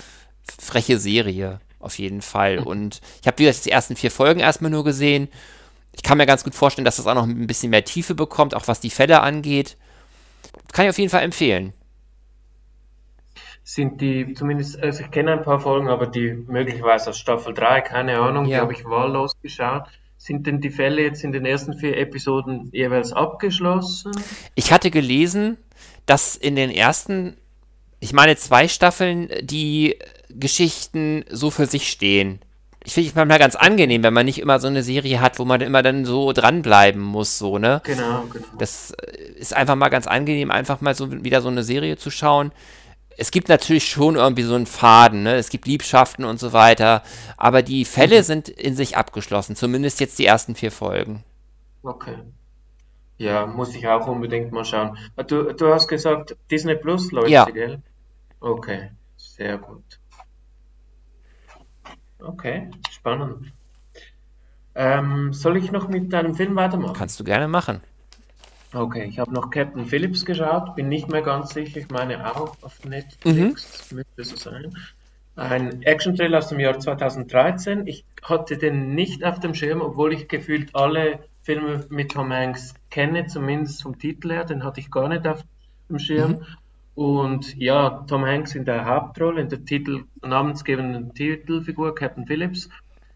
freche 0.59 0.99
Serie, 0.99 1.59
auf 1.79 1.97
jeden 1.97 2.21
Fall. 2.21 2.61
Mhm. 2.61 2.67
Und 2.67 3.01
ich 3.21 3.27
habe, 3.27 3.37
wie 3.39 3.45
gesagt, 3.45 3.65
die 3.65 3.71
ersten 3.71 3.95
vier 3.95 4.11
Folgen 4.11 4.39
erstmal 4.39 4.71
nur 4.71 4.83
gesehen. 4.83 5.29
Ich 5.93 6.03
kann 6.03 6.17
mir 6.17 6.25
ganz 6.25 6.43
gut 6.43 6.55
vorstellen, 6.55 6.85
dass 6.85 6.97
das 6.97 7.07
auch 7.07 7.15
noch 7.15 7.25
ein 7.25 7.47
bisschen 7.47 7.69
mehr 7.69 7.85
Tiefe 7.85 8.15
bekommt, 8.15 8.53
auch 8.53 8.67
was 8.67 8.79
die 8.79 8.89
Fälle 8.89 9.21
angeht. 9.21 9.77
Kann 10.73 10.85
ich 10.85 10.89
auf 10.89 10.97
jeden 10.97 11.09
Fall 11.09 11.23
empfehlen. 11.23 11.73
Sind 13.67 13.99
die, 13.99 14.35
zumindest, 14.35 14.79
also 14.79 15.03
ich 15.03 15.09
kenne 15.09 15.33
ein 15.33 15.41
paar 15.41 15.59
Folgen, 15.59 15.87
aber 15.87 16.05
die 16.05 16.33
möglicherweise 16.33 17.09
aus 17.09 17.17
Staffel 17.17 17.51
3, 17.55 17.81
keine 17.81 18.19
Ahnung, 18.19 18.45
ja. 18.45 18.57
die 18.57 18.61
habe 18.61 18.73
ich 18.73 18.85
wahllos 18.85 19.33
geschaut. 19.41 19.85
Sind 20.17 20.45
denn 20.45 20.61
die 20.61 20.69
Fälle 20.69 21.01
jetzt 21.01 21.23
in 21.23 21.31
den 21.31 21.47
ersten 21.47 21.73
vier 21.73 21.97
Episoden 21.97 22.69
jeweils 22.71 23.11
abgeschlossen? 23.11 24.11
Ich 24.53 24.71
hatte 24.71 24.91
gelesen, 24.91 25.57
dass 26.05 26.35
in 26.35 26.55
den 26.55 26.69
ersten, 26.69 27.37
ich 27.99 28.13
meine, 28.13 28.35
zwei 28.35 28.67
Staffeln 28.67 29.29
die 29.41 29.97
Geschichten 30.29 31.25
so 31.31 31.49
für 31.49 31.65
sich 31.65 31.89
stehen. 31.89 32.41
Ich 32.83 32.93
finde 32.93 33.09
es 33.09 33.15
manchmal 33.15 33.39
ganz 33.39 33.55
angenehm, 33.55 34.03
wenn 34.03 34.13
man 34.13 34.27
nicht 34.27 34.37
immer 34.37 34.59
so 34.59 34.67
eine 34.67 34.83
Serie 34.83 35.21
hat, 35.21 35.39
wo 35.39 35.45
man 35.45 35.59
immer 35.61 35.81
dann 35.81 36.05
so 36.05 36.33
dranbleiben 36.33 37.01
muss, 37.01 37.39
so, 37.39 37.57
ne? 37.57 37.81
Genau, 37.83 38.25
genau. 38.31 38.45
Das 38.59 38.93
ist 39.37 39.55
einfach 39.55 39.75
mal 39.75 39.89
ganz 39.89 40.05
angenehm, 40.05 40.51
einfach 40.51 40.81
mal 40.81 40.93
so 40.93 41.23
wieder 41.23 41.41
so 41.41 41.49
eine 41.49 41.63
Serie 41.63 41.97
zu 41.97 42.11
schauen. 42.11 42.51
Es 43.17 43.31
gibt 43.31 43.49
natürlich 43.49 43.87
schon 43.89 44.15
irgendwie 44.15 44.43
so 44.43 44.55
einen 44.55 44.65
Faden, 44.65 45.23
ne? 45.23 45.35
Es 45.35 45.49
gibt 45.49 45.67
Liebschaften 45.67 46.25
und 46.25 46.39
so 46.39 46.53
weiter, 46.53 47.01
aber 47.37 47.61
die 47.61 47.85
Fälle 47.85 48.19
mhm. 48.19 48.23
sind 48.23 48.49
in 48.49 48.75
sich 48.75 48.97
abgeschlossen, 48.97 49.55
zumindest 49.55 49.99
jetzt 49.99 50.19
die 50.19 50.25
ersten 50.25 50.55
vier 50.55 50.71
Folgen. 50.71 51.23
Okay. 51.83 52.17
Ja, 53.17 53.45
muss 53.45 53.73
ich 53.75 53.87
auch 53.87 54.07
unbedingt 54.07 54.51
mal 54.51 54.65
schauen. 54.65 54.97
Ah, 55.15 55.23
du, 55.23 55.53
du 55.53 55.73
hast 55.73 55.87
gesagt, 55.87 56.35
Disney 56.51 56.75
Plus 56.75 57.11
läuft 57.11 57.29
ja. 57.29 57.45
gell? 57.45 57.81
Okay, 58.41 58.91
sehr 59.15 59.57
gut. 59.57 59.99
Okay, 62.19 62.69
spannend. 62.91 63.53
Ähm, 64.73 65.31
soll 65.31 65.55
ich 65.55 65.71
noch 65.71 65.87
mit 65.87 66.11
deinem 66.11 66.35
Film 66.35 66.55
weitermachen? 66.55 66.93
Kannst 66.93 67.19
du 67.19 67.23
gerne 67.23 67.47
machen. 67.47 67.81
Okay, 68.75 69.05
ich 69.05 69.19
habe 69.19 69.33
noch 69.33 69.51
Captain 69.51 69.85
Phillips 69.85 70.25
geschaut, 70.25 70.75
bin 70.75 70.89
nicht 70.89 71.09
mehr 71.09 71.21
ganz 71.21 71.53
sicher, 71.53 71.77
ich 71.77 71.89
meine 71.89 72.29
auch 72.29 72.57
auf 72.61 72.83
Netflix, 72.83 73.89
mhm. 73.89 73.97
müsste 73.97 74.23
so 74.23 74.35
sein. 74.35 74.75
Ein 75.37 75.81
Action-Thriller 75.83 76.39
aus 76.39 76.49
dem 76.49 76.59
Jahr 76.59 76.77
2013. 76.77 77.87
Ich 77.87 78.03
hatte 78.21 78.57
den 78.57 78.93
nicht 78.93 79.23
auf 79.23 79.39
dem 79.39 79.53
Schirm, 79.53 79.81
obwohl 79.81 80.13
ich 80.13 80.27
gefühlt 80.27 80.75
alle 80.75 81.19
Filme 81.41 81.85
mit 81.89 82.11
Tom 82.11 82.33
Hanks 82.33 82.73
kenne, 82.89 83.27
zumindest 83.27 83.81
vom 83.81 83.97
Titel 83.97 84.31
her, 84.31 84.43
den 84.43 84.63
hatte 84.63 84.81
ich 84.81 84.91
gar 84.91 85.07
nicht 85.07 85.25
auf 85.25 85.43
dem 85.89 85.99
Schirm. 85.99 86.31
Mhm. 86.31 86.45
Und 86.95 87.55
ja, 87.55 88.03
Tom 88.07 88.25
Hanks 88.25 88.55
in 88.55 88.65
der 88.65 88.85
Hauptrolle, 88.85 89.41
in 89.41 89.49
der 89.49 89.63
Titel, 89.63 90.03
namensgebenden 90.21 91.13
Titelfigur, 91.13 91.95
Captain 91.95 92.25
Phillips, 92.25 92.69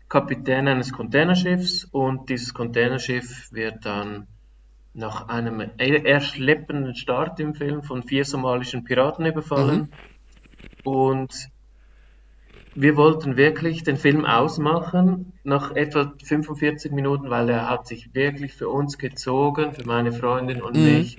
Kapitän 0.07 0.69
eines 0.69 0.93
Containerschiffs 0.93 1.85
und 1.85 2.29
dieses 2.29 2.53
Containerschiff 2.53 3.51
wird 3.51 3.85
dann 3.85 4.27
nach 4.99 5.29
einem 5.29 5.62
erschleppenden 5.79 6.93
Start 6.93 7.39
im 7.39 7.55
Film 7.55 7.81
von 7.81 8.03
vier 8.03 8.25
somalischen 8.25 8.83
Piraten 8.83 9.25
überfallen. 9.25 9.89
Mhm. 10.83 10.91
Und 10.91 11.49
wir 12.75 12.95
wollten 12.95 13.35
wirklich 13.35 13.83
den 13.83 13.97
Film 13.97 14.25
ausmachen 14.25 15.33
nach 15.43 15.75
etwa 15.75 16.13
45 16.23 16.91
Minuten, 16.91 17.29
weil 17.29 17.49
er 17.49 17.69
hat 17.69 17.88
sich 17.88 18.13
wirklich 18.13 18.53
für 18.53 18.69
uns 18.69 18.97
gezogen, 18.97 19.73
für 19.73 19.85
meine 19.85 20.12
Freundin 20.12 20.62
und 20.62 20.75
mhm. 20.75 20.83
mich. 20.83 21.17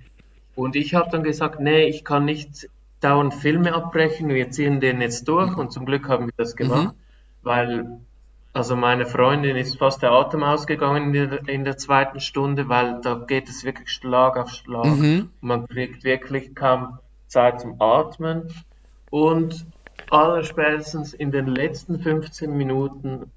Und 0.54 0.76
ich 0.76 0.94
habe 0.94 1.10
dann 1.10 1.22
gesagt, 1.22 1.60
nee, 1.60 1.84
ich 1.84 2.04
kann 2.04 2.24
nicht 2.24 2.68
dauernd 3.00 3.34
Filme 3.34 3.72
abbrechen, 3.72 4.28
wir 4.28 4.50
ziehen 4.50 4.80
den 4.80 5.00
jetzt 5.00 5.26
durch 5.26 5.56
und 5.56 5.72
zum 5.72 5.86
Glück 5.86 6.08
haben 6.08 6.26
wir 6.26 6.34
das 6.36 6.54
gemacht, 6.54 6.94
mhm. 6.94 7.00
weil 7.42 8.00
also 8.52 8.74
meine 8.74 9.06
Freundin 9.06 9.56
ist 9.56 9.78
fast 9.78 10.02
der 10.02 10.10
Atem 10.10 10.42
ausgegangen 10.42 11.14
in 11.14 11.30
der, 11.30 11.48
in 11.48 11.64
der, 11.64 11.76
zweiten 11.76 12.20
Stunde, 12.20 12.68
weil 12.68 13.00
da 13.00 13.14
geht 13.14 13.48
es 13.48 13.64
wirklich 13.64 13.90
Schlag 13.90 14.36
auf 14.36 14.50
Schlag. 14.50 14.86
Mhm. 14.86 15.30
Man 15.40 15.68
kriegt 15.68 16.02
wirklich 16.02 16.54
kaum 16.54 16.98
Zeit 17.28 17.60
zum 17.60 17.80
Atmen. 17.80 18.52
Und 19.10 19.66
allerspätestens 20.10 21.14
in 21.14 21.30
den 21.30 21.46
letzten 21.46 22.00
15 22.00 22.56
Minuten 22.56 23.30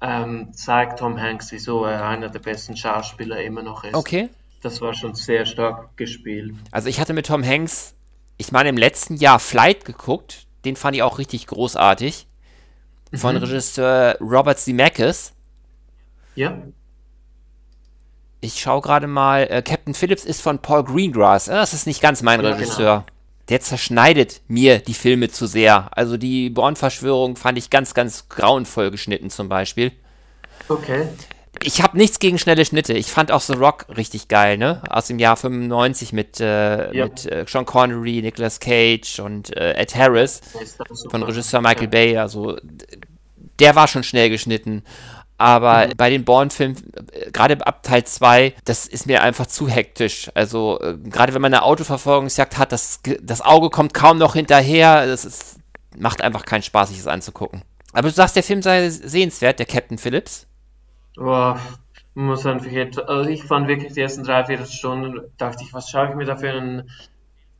ähm, 0.00 0.52
zeigt 0.52 1.00
Tom 1.00 1.20
Hanks, 1.20 1.50
wieso 1.50 1.84
er 1.84 2.06
einer 2.06 2.28
der 2.28 2.38
besten 2.38 2.76
Schauspieler 2.76 3.42
immer 3.42 3.62
noch 3.62 3.82
ist. 3.82 3.94
Okay. 3.94 4.28
Das 4.62 4.80
war 4.80 4.94
schon 4.94 5.14
sehr 5.14 5.46
stark 5.46 5.96
gespielt. 5.96 6.54
Also 6.70 6.88
ich 6.88 7.00
hatte 7.00 7.12
mit 7.12 7.26
Tom 7.26 7.44
Hanks, 7.44 7.94
ich 8.36 8.52
meine 8.52 8.68
im 8.68 8.76
letzten 8.76 9.16
Jahr 9.16 9.40
Flight 9.40 9.84
geguckt, 9.84 10.46
den 10.64 10.76
fand 10.76 10.94
ich 10.94 11.02
auch 11.02 11.18
richtig 11.18 11.46
großartig. 11.46 12.26
Von 13.12 13.36
mhm. 13.36 13.42
Regisseur 13.42 14.16
Robert 14.20 14.58
Zemeckis. 14.58 15.32
Ja. 16.34 16.58
Ich 18.40 18.60
schaue 18.60 18.80
gerade 18.80 19.06
mal, 19.06 19.42
äh, 19.50 19.62
Captain 19.62 19.94
Phillips 19.94 20.24
ist 20.24 20.40
von 20.40 20.60
Paul 20.60 20.84
Greengrass. 20.84 21.48
Äh, 21.48 21.52
das 21.52 21.74
ist 21.74 21.86
nicht 21.86 22.00
ganz 22.00 22.22
mein 22.22 22.42
ja, 22.42 22.50
Regisseur. 22.50 23.04
Genau 23.06 23.20
der 23.50 23.60
zerschneidet 23.60 24.40
mir 24.46 24.78
die 24.78 24.94
Filme 24.94 25.28
zu 25.28 25.46
sehr. 25.46 25.90
Also 25.96 26.16
die 26.16 26.50
Born-Verschwörung 26.50 27.36
fand 27.36 27.58
ich 27.58 27.68
ganz, 27.68 27.94
ganz 27.94 28.28
grauenvoll 28.28 28.92
geschnitten 28.92 29.28
zum 29.28 29.48
Beispiel. 29.48 29.92
Okay. 30.68 31.08
Ich 31.62 31.82
habe 31.82 31.96
nichts 31.96 32.18
gegen 32.18 32.38
schnelle 32.38 32.64
Schnitte. 32.64 32.94
Ich 32.94 33.10
fand 33.10 33.30
auch 33.30 33.40
The 33.40 33.52
Rock 33.52 33.86
richtig 33.94 34.28
geil, 34.28 34.56
ne? 34.56 34.82
Aus 34.88 35.06
dem 35.06 35.18
Jahr 35.18 35.36
95 35.36 36.12
mit, 36.12 36.40
äh, 36.40 36.94
ja. 36.94 37.04
mit 37.04 37.26
äh, 37.26 37.44
Sean 37.46 37.66
Connery, 37.66 38.22
Nicolas 38.22 38.60
Cage 38.60 39.20
und 39.20 39.54
äh, 39.56 39.74
Ed 39.74 39.94
Harris 39.94 40.40
von 41.10 41.22
Regisseur 41.22 41.60
Michael 41.60 41.84
ja. 41.84 41.90
Bay. 41.90 42.16
Also 42.16 42.56
der 43.58 43.74
war 43.74 43.88
schon 43.88 44.02
schnell 44.02 44.30
geschnitten. 44.30 44.82
Aber 45.40 45.86
mhm. 45.86 45.92
bei 45.96 46.10
den 46.10 46.24
Born-Filmen, 46.26 46.76
äh, 47.12 47.30
gerade 47.30 47.66
ab 47.66 47.82
Teil 47.82 48.04
2, 48.04 48.54
das 48.66 48.86
ist 48.86 49.06
mir 49.06 49.22
einfach 49.22 49.46
zu 49.46 49.68
hektisch. 49.68 50.30
Also, 50.34 50.78
äh, 50.82 50.98
gerade 50.98 51.32
wenn 51.32 51.40
man 51.40 51.54
eine 51.54 51.62
Autoverfolgungsjagd 51.62 52.58
hat, 52.58 52.72
das, 52.72 53.00
das 53.22 53.40
Auge 53.40 53.70
kommt 53.70 53.94
kaum 53.94 54.18
noch 54.18 54.34
hinterher. 54.34 55.06
Das 55.06 55.24
ist, 55.24 55.56
macht 55.96 56.20
einfach 56.20 56.44
keinen 56.44 56.62
Spaß, 56.62 56.90
sich 56.90 56.98
das 56.98 57.06
anzugucken. 57.06 57.62
Aber 57.94 58.08
du 58.08 58.14
sagst, 58.14 58.36
der 58.36 58.42
Film 58.42 58.60
sei 58.60 58.90
sehenswert, 58.90 59.58
der 59.58 59.66
Captain 59.66 59.96
Phillips? 59.96 60.46
Boah, 61.16 61.60
muss 62.14 62.44
jetzt, 62.44 62.98
also 63.08 63.30
ich 63.30 63.44
fand 63.44 63.68
wirklich 63.68 63.92
die 63.92 64.00
ersten 64.00 64.24
drei, 64.24 64.44
vier 64.44 64.64
Stunden, 64.66 65.20
dachte 65.38 65.64
ich, 65.64 65.72
was 65.72 65.90
schaue 65.90 66.10
ich 66.10 66.14
mir 66.14 66.24
da 66.24 66.36
für 66.36 66.50
einen 66.50 66.90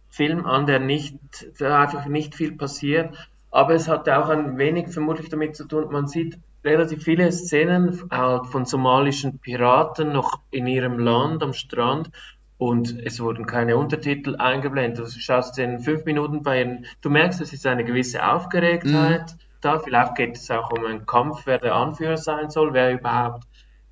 Film 0.09 0.45
an, 0.45 0.67
der 0.67 0.81
nicht, 0.81 1.17
der 1.61 1.79
einfach 1.79 2.07
nicht 2.07 2.35
viel 2.35 2.57
passiert. 2.57 3.15
Aber 3.51 3.75
es 3.75 3.89
hatte 3.89 4.19
auch 4.19 4.29
ein 4.29 4.59
wenig 4.59 4.89
vermutlich 4.89 5.29
damit 5.29 5.57
zu 5.57 5.65
tun, 5.67 5.91
man 5.91 6.07
sieht 6.07 6.39
relativ 6.65 7.03
viele 7.05 7.31
Szenen 7.33 8.03
halt 8.11 8.47
von 8.47 8.65
somalischen 8.65 9.39
Piraten 9.39 10.13
noch 10.13 10.41
in 10.51 10.67
ihrem 10.67 10.99
Land 10.99 11.43
am 11.43 11.53
Strand 11.53 12.11
und 12.59 12.95
es 13.05 13.21
wurden 13.21 13.47
keine 13.47 13.77
Untertitel 13.79 14.37
eingeblendet. 14.37 14.99
Du 14.99 15.09
schaust 15.09 15.59
in 15.59 15.81
fünf 15.81 16.05
Minuten 16.05 16.43
bei 16.43 16.61
ihnen, 16.61 16.87
du 17.01 17.09
merkst, 17.09 17.41
es 17.41 17.53
ist 17.55 17.67
eine 17.67 17.85
gewisse 17.85 18.29
Aufgeregtheit 18.29 19.33
mhm. 19.33 19.50
Da. 19.61 19.79
Vielleicht 19.79 20.15
geht 20.15 20.37
es 20.37 20.51
auch 20.51 20.71
um 20.73 20.85
einen 20.85 21.07
Kampf, 21.07 21.43
wer 21.47 21.59
der 21.59 21.75
Anführer 21.75 22.17
sein 22.17 22.51
soll, 22.51 22.73
wer 22.73 22.93
überhaupt 22.93 23.45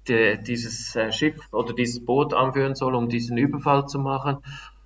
die, 0.09 0.39
dieses 0.43 0.97
äh, 0.97 1.13
Schiff 1.13 1.37
oder 1.53 1.73
dieses 1.73 2.05
Boot 2.05 2.35
anführen 2.35 2.75
soll, 2.75 2.95
um 2.95 3.09
diesen 3.09 3.37
Überfall 3.37 3.87
zu 3.87 3.99
machen. 3.99 4.39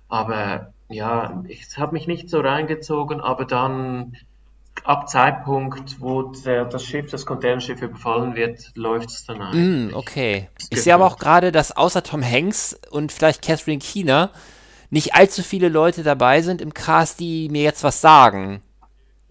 Aber 0.09 0.73
ja, 0.89 1.43
ich 1.47 1.77
habe 1.77 1.93
mich 1.93 2.07
nicht 2.07 2.29
so 2.29 2.39
reingezogen, 2.39 3.21
aber 3.21 3.45
dann 3.45 4.15
ab 4.83 5.09
Zeitpunkt, 5.09 6.01
wo 6.01 6.23
der, 6.23 6.65
das 6.65 6.83
Schiff, 6.83 7.09
das 7.09 7.25
Containerschiff 7.25 7.81
überfallen 7.81 8.35
wird, 8.35 8.71
läuft 8.75 9.09
es 9.09 9.25
dann 9.25 9.41
ein. 9.41 9.87
Mm, 9.87 9.95
okay. 9.95 10.49
Ich 10.69 10.83
sehe 10.83 10.93
aber 10.93 11.05
auch 11.05 11.17
gerade, 11.17 11.51
dass 11.51 11.75
außer 11.75 12.03
Tom 12.03 12.23
Hanks 12.23 12.77
und 12.91 13.11
vielleicht 13.11 13.41
Catherine 13.41 13.79
Keener 13.79 14.31
nicht 14.89 15.15
allzu 15.15 15.41
viele 15.41 15.69
Leute 15.69 16.03
dabei 16.03 16.41
sind 16.41 16.61
im 16.61 16.73
Cast, 16.73 17.19
die 17.19 17.49
mir 17.49 17.63
jetzt 17.63 17.83
was 17.83 18.01
sagen. 18.01 18.61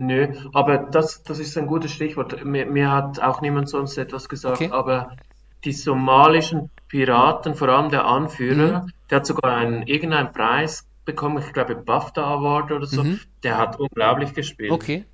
Nö, 0.03 0.35
aber 0.53 0.79
das, 0.79 1.23
das 1.23 1.39
ist 1.39 1.57
ein 1.57 1.69
gutes 1.69 1.93
Stichwort. 1.93 2.45
Mir, 2.45 2.67
mir 2.67 2.91
hat 2.91 3.21
auch 3.21 3.41
niemand 3.41 3.69
sonst 3.69 3.97
etwas 3.99 4.29
gesagt, 4.29 4.61
okay. 4.61 4.71
aber 4.73 5.17
die 5.65 5.73
somalischen 5.73 6.71
Piraten, 6.89 7.55
vor 7.55 7.69
allem 7.69 7.91
der 7.91 8.05
Anführer, 8.05 8.83
mhm. 8.83 8.93
der 9.11 9.17
hat 9.19 9.27
sogar 9.27 9.57
einen, 9.57 9.83
irgendeinen 9.87 10.33
Preis 10.33 10.89
bekommen, 11.05 11.39
ich 11.39 11.53
glaube 11.53 11.77
BAFTA 11.77 12.21
Award 12.21 12.73
oder 12.73 12.87
so, 12.87 13.05
mhm. 13.05 13.21
der 13.45 13.59
hat 13.59 13.79
unglaublich 13.79 14.35
gespielt. 14.35 14.73
Okay. 14.73 15.05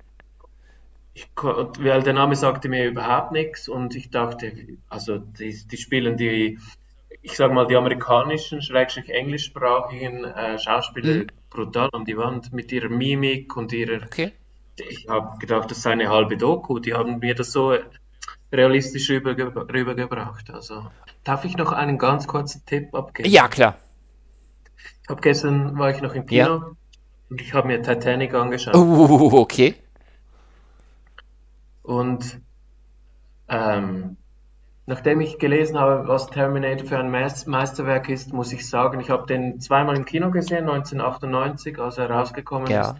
Ich, 1.13 1.27
weil 1.35 2.01
der 2.01 2.13
Name 2.13 2.35
sagte 2.35 2.67
mir 2.67 2.87
überhaupt 2.87 3.31
nichts 3.31 3.69
und 3.69 3.95
ich 3.95 4.09
dachte, 4.09 4.51
also 4.87 5.19
die, 5.19 5.55
die 5.67 5.77
spielen 5.77 6.17
die, 6.17 6.57
ich 7.21 7.35
sag 7.35 7.53
mal, 7.53 7.67
die 7.67 7.75
amerikanischen, 7.75 8.63
schrägstrich 8.63 9.09
englischsprachigen 9.09 10.23
äh, 10.23 10.57
Schauspieler 10.57 11.13
mhm. 11.13 11.27
brutal 11.51 11.89
an 11.93 12.05
die 12.05 12.17
Wand 12.17 12.53
mit 12.53 12.71
ihrer 12.71 12.89
Mimik 12.89 13.55
und 13.55 13.71
ihrer. 13.71 14.03
Okay. 14.03 14.31
Ich 14.79 15.07
habe 15.09 15.37
gedacht, 15.39 15.71
das 15.71 15.81
sei 15.81 15.91
eine 15.91 16.09
halbe 16.09 16.37
Doku. 16.37 16.79
Die 16.79 16.93
haben 16.93 17.19
mir 17.19 17.35
das 17.35 17.51
so 17.51 17.75
realistisch 18.51 19.09
rüberge 19.09 19.53
rübergebracht. 19.55 20.49
Also 20.51 20.87
darf 21.23 21.45
ich 21.45 21.57
noch 21.57 21.71
einen 21.71 21.97
ganz 21.97 22.27
kurzen 22.27 22.65
Tipp 22.65 22.93
abgeben? 22.93 23.29
Ja, 23.29 23.47
klar. 23.47 23.75
Ich 25.03 25.09
habe 25.09 25.21
gestern 25.21 25.77
war 25.77 25.89
ich 25.89 26.01
noch 26.01 26.13
im 26.13 26.25
Kino 26.25 26.39
ja. 26.39 26.71
und 27.29 27.41
ich 27.41 27.53
habe 27.53 27.67
mir 27.67 27.81
Titanic 27.81 28.33
angeschaut. 28.33 28.75
Uh, 28.75 29.37
okay. 29.37 29.75
Und 31.81 32.39
ähm, 33.47 34.17
nachdem 34.85 35.21
ich 35.21 35.39
gelesen 35.39 35.79
habe, 35.79 36.07
was 36.07 36.27
Terminator 36.27 36.85
für 36.85 36.99
ein 36.99 37.09
Meisterwerk 37.09 38.09
ist, 38.09 38.33
muss 38.33 38.53
ich 38.53 38.69
sagen, 38.69 38.99
ich 38.99 39.09
habe 39.09 39.25
den 39.25 39.59
zweimal 39.59 39.97
im 39.97 40.05
Kino 40.05 40.29
gesehen, 40.29 40.69
1998, 40.69 41.79
als 41.79 41.97
er 41.97 42.09
rausgekommen 42.11 42.69
ja. 42.69 42.81
ist. 42.91 42.95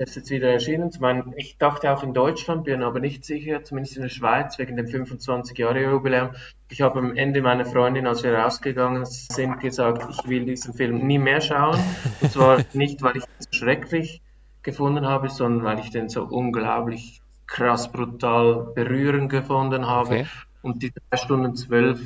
Er 0.00 0.06
ist 0.06 0.16
jetzt 0.16 0.30
wieder 0.30 0.50
erschienen. 0.50 0.90
Ich 1.36 1.58
dachte 1.58 1.92
auch 1.92 2.02
in 2.02 2.14
Deutschland, 2.14 2.64
bin 2.64 2.82
aber 2.82 3.00
nicht 3.00 3.22
sicher, 3.22 3.62
zumindest 3.64 3.96
in 3.96 4.02
der 4.02 4.08
Schweiz, 4.08 4.58
wegen 4.58 4.74
dem 4.74 4.86
25-Jahre-Jubiläum. 4.86 6.30
Ich 6.70 6.80
habe 6.80 7.00
am 7.00 7.14
Ende 7.14 7.42
meiner 7.42 7.66
Freundin, 7.66 8.06
als 8.06 8.22
wir 8.22 8.32
rausgegangen 8.32 9.04
sind, 9.04 9.60
gesagt, 9.60 10.08
ich 10.10 10.26
will 10.26 10.46
diesen 10.46 10.72
Film 10.72 11.06
nie 11.06 11.18
mehr 11.18 11.42
schauen. 11.42 11.78
Und 12.22 12.32
zwar 12.32 12.64
nicht, 12.72 13.02
weil 13.02 13.18
ich 13.18 13.24
ihn 13.24 13.28
so 13.40 13.52
schrecklich 13.52 14.22
gefunden 14.62 15.06
habe, 15.06 15.28
sondern 15.28 15.64
weil 15.64 15.80
ich 15.80 15.90
den 15.90 16.08
so 16.08 16.22
unglaublich 16.24 17.20
krass 17.46 17.92
brutal 17.92 18.72
berührend 18.74 19.28
gefunden 19.28 19.86
habe. 19.86 20.20
Okay. 20.20 20.26
Und 20.62 20.82
die 20.82 20.92
drei 20.92 21.18
Stunden 21.18 21.56
zwölf, 21.56 22.00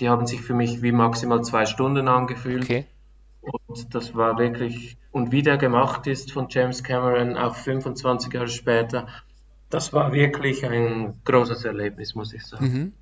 die 0.00 0.08
haben 0.08 0.26
sich 0.26 0.40
für 0.40 0.54
mich 0.54 0.82
wie 0.82 0.90
maximal 0.90 1.44
zwei 1.44 1.66
Stunden 1.66 2.08
angefühlt. 2.08 2.64
Okay. 2.64 2.86
Und 3.66 3.94
das 3.94 4.14
war 4.14 4.38
wirklich, 4.38 4.96
und 5.12 5.32
wie 5.32 5.42
der 5.42 5.56
gemacht 5.56 6.06
ist 6.06 6.32
von 6.32 6.46
James 6.48 6.82
Cameron, 6.82 7.36
auch 7.36 7.54
25 7.54 8.32
Jahre 8.32 8.48
später, 8.48 9.06
das 9.70 9.92
war 9.92 10.12
wirklich 10.12 10.64
ein 10.64 11.20
großes 11.24 11.64
Erlebnis, 11.64 12.14
muss 12.14 12.32
ich 12.32 12.44
sagen. 12.44 12.64
Mhm. 12.64 12.92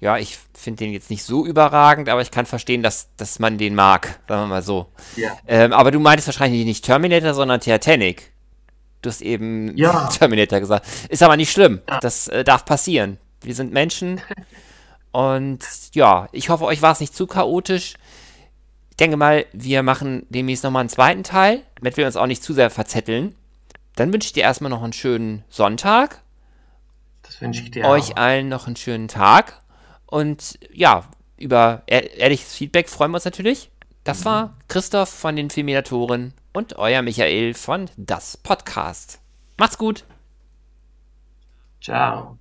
Ja, 0.00 0.18
ich 0.18 0.38
finde 0.54 0.84
den 0.84 0.92
jetzt 0.92 1.10
nicht 1.10 1.22
so 1.22 1.46
überragend, 1.46 2.08
aber 2.08 2.20
ich 2.20 2.30
kann 2.30 2.46
verstehen, 2.46 2.82
dass, 2.82 3.14
dass 3.16 3.38
man 3.38 3.58
den 3.58 3.74
mag, 3.74 4.20
sagen 4.28 4.42
wir 4.42 4.46
mal 4.46 4.62
so. 4.62 4.86
Ja. 5.16 5.36
Ähm, 5.46 5.72
aber 5.72 5.90
du 5.90 6.00
meintest 6.00 6.28
wahrscheinlich 6.28 6.64
nicht 6.64 6.84
Terminator, 6.84 7.34
sondern 7.34 7.60
Titanic. 7.60 8.32
Du 9.02 9.10
hast 9.10 9.20
eben 9.20 9.76
ja. 9.76 10.08
Terminator 10.18 10.58
gesagt. 10.60 10.86
Ist 11.08 11.22
aber 11.22 11.36
nicht 11.36 11.52
schlimm. 11.52 11.80
Ja. 11.88 12.00
Das 12.00 12.28
äh, 12.28 12.42
darf 12.42 12.64
passieren. 12.64 13.18
Wir 13.42 13.54
sind 13.54 13.72
Menschen. 13.72 14.20
Und 15.12 15.64
ja, 15.94 16.28
ich 16.32 16.48
hoffe, 16.48 16.64
euch 16.64 16.82
war 16.82 16.92
es 16.92 17.00
nicht 17.00 17.14
zu 17.14 17.26
chaotisch. 17.26 17.94
Ich 18.98 19.04
denke 19.04 19.16
mal, 19.16 19.46
wir 19.52 19.84
machen 19.84 20.26
demnächst 20.28 20.64
nochmal 20.64 20.80
einen 20.80 20.88
zweiten 20.88 21.22
Teil, 21.22 21.62
damit 21.76 21.96
wir 21.96 22.04
uns 22.04 22.16
auch 22.16 22.26
nicht 22.26 22.42
zu 22.42 22.52
sehr 22.52 22.68
verzetteln. 22.68 23.36
Dann 23.94 24.12
wünsche 24.12 24.26
ich 24.26 24.32
dir 24.32 24.42
erstmal 24.42 24.70
noch 24.70 24.82
einen 24.82 24.92
schönen 24.92 25.44
Sonntag. 25.48 26.20
Das 27.22 27.40
wünsche 27.40 27.62
ich 27.62 27.70
dir 27.70 27.84
Euch 27.84 28.14
auch. 28.14 28.16
allen 28.16 28.48
noch 28.48 28.66
einen 28.66 28.74
schönen 28.74 29.06
Tag. 29.06 29.62
Und 30.06 30.58
ja, 30.72 31.04
über 31.36 31.84
ehrliches 31.86 32.52
Feedback 32.52 32.88
freuen 32.88 33.12
wir 33.12 33.18
uns 33.18 33.24
natürlich. 33.24 33.70
Das 34.02 34.24
war 34.24 34.56
Christoph 34.66 35.10
von 35.10 35.36
den 35.36 35.50
Filminatoren 35.50 36.34
und 36.52 36.76
euer 36.76 37.02
Michael 37.02 37.54
von 37.54 37.88
Das 37.96 38.36
Podcast. 38.36 39.20
Macht's 39.58 39.78
gut. 39.78 40.02
Ciao. 41.80 42.36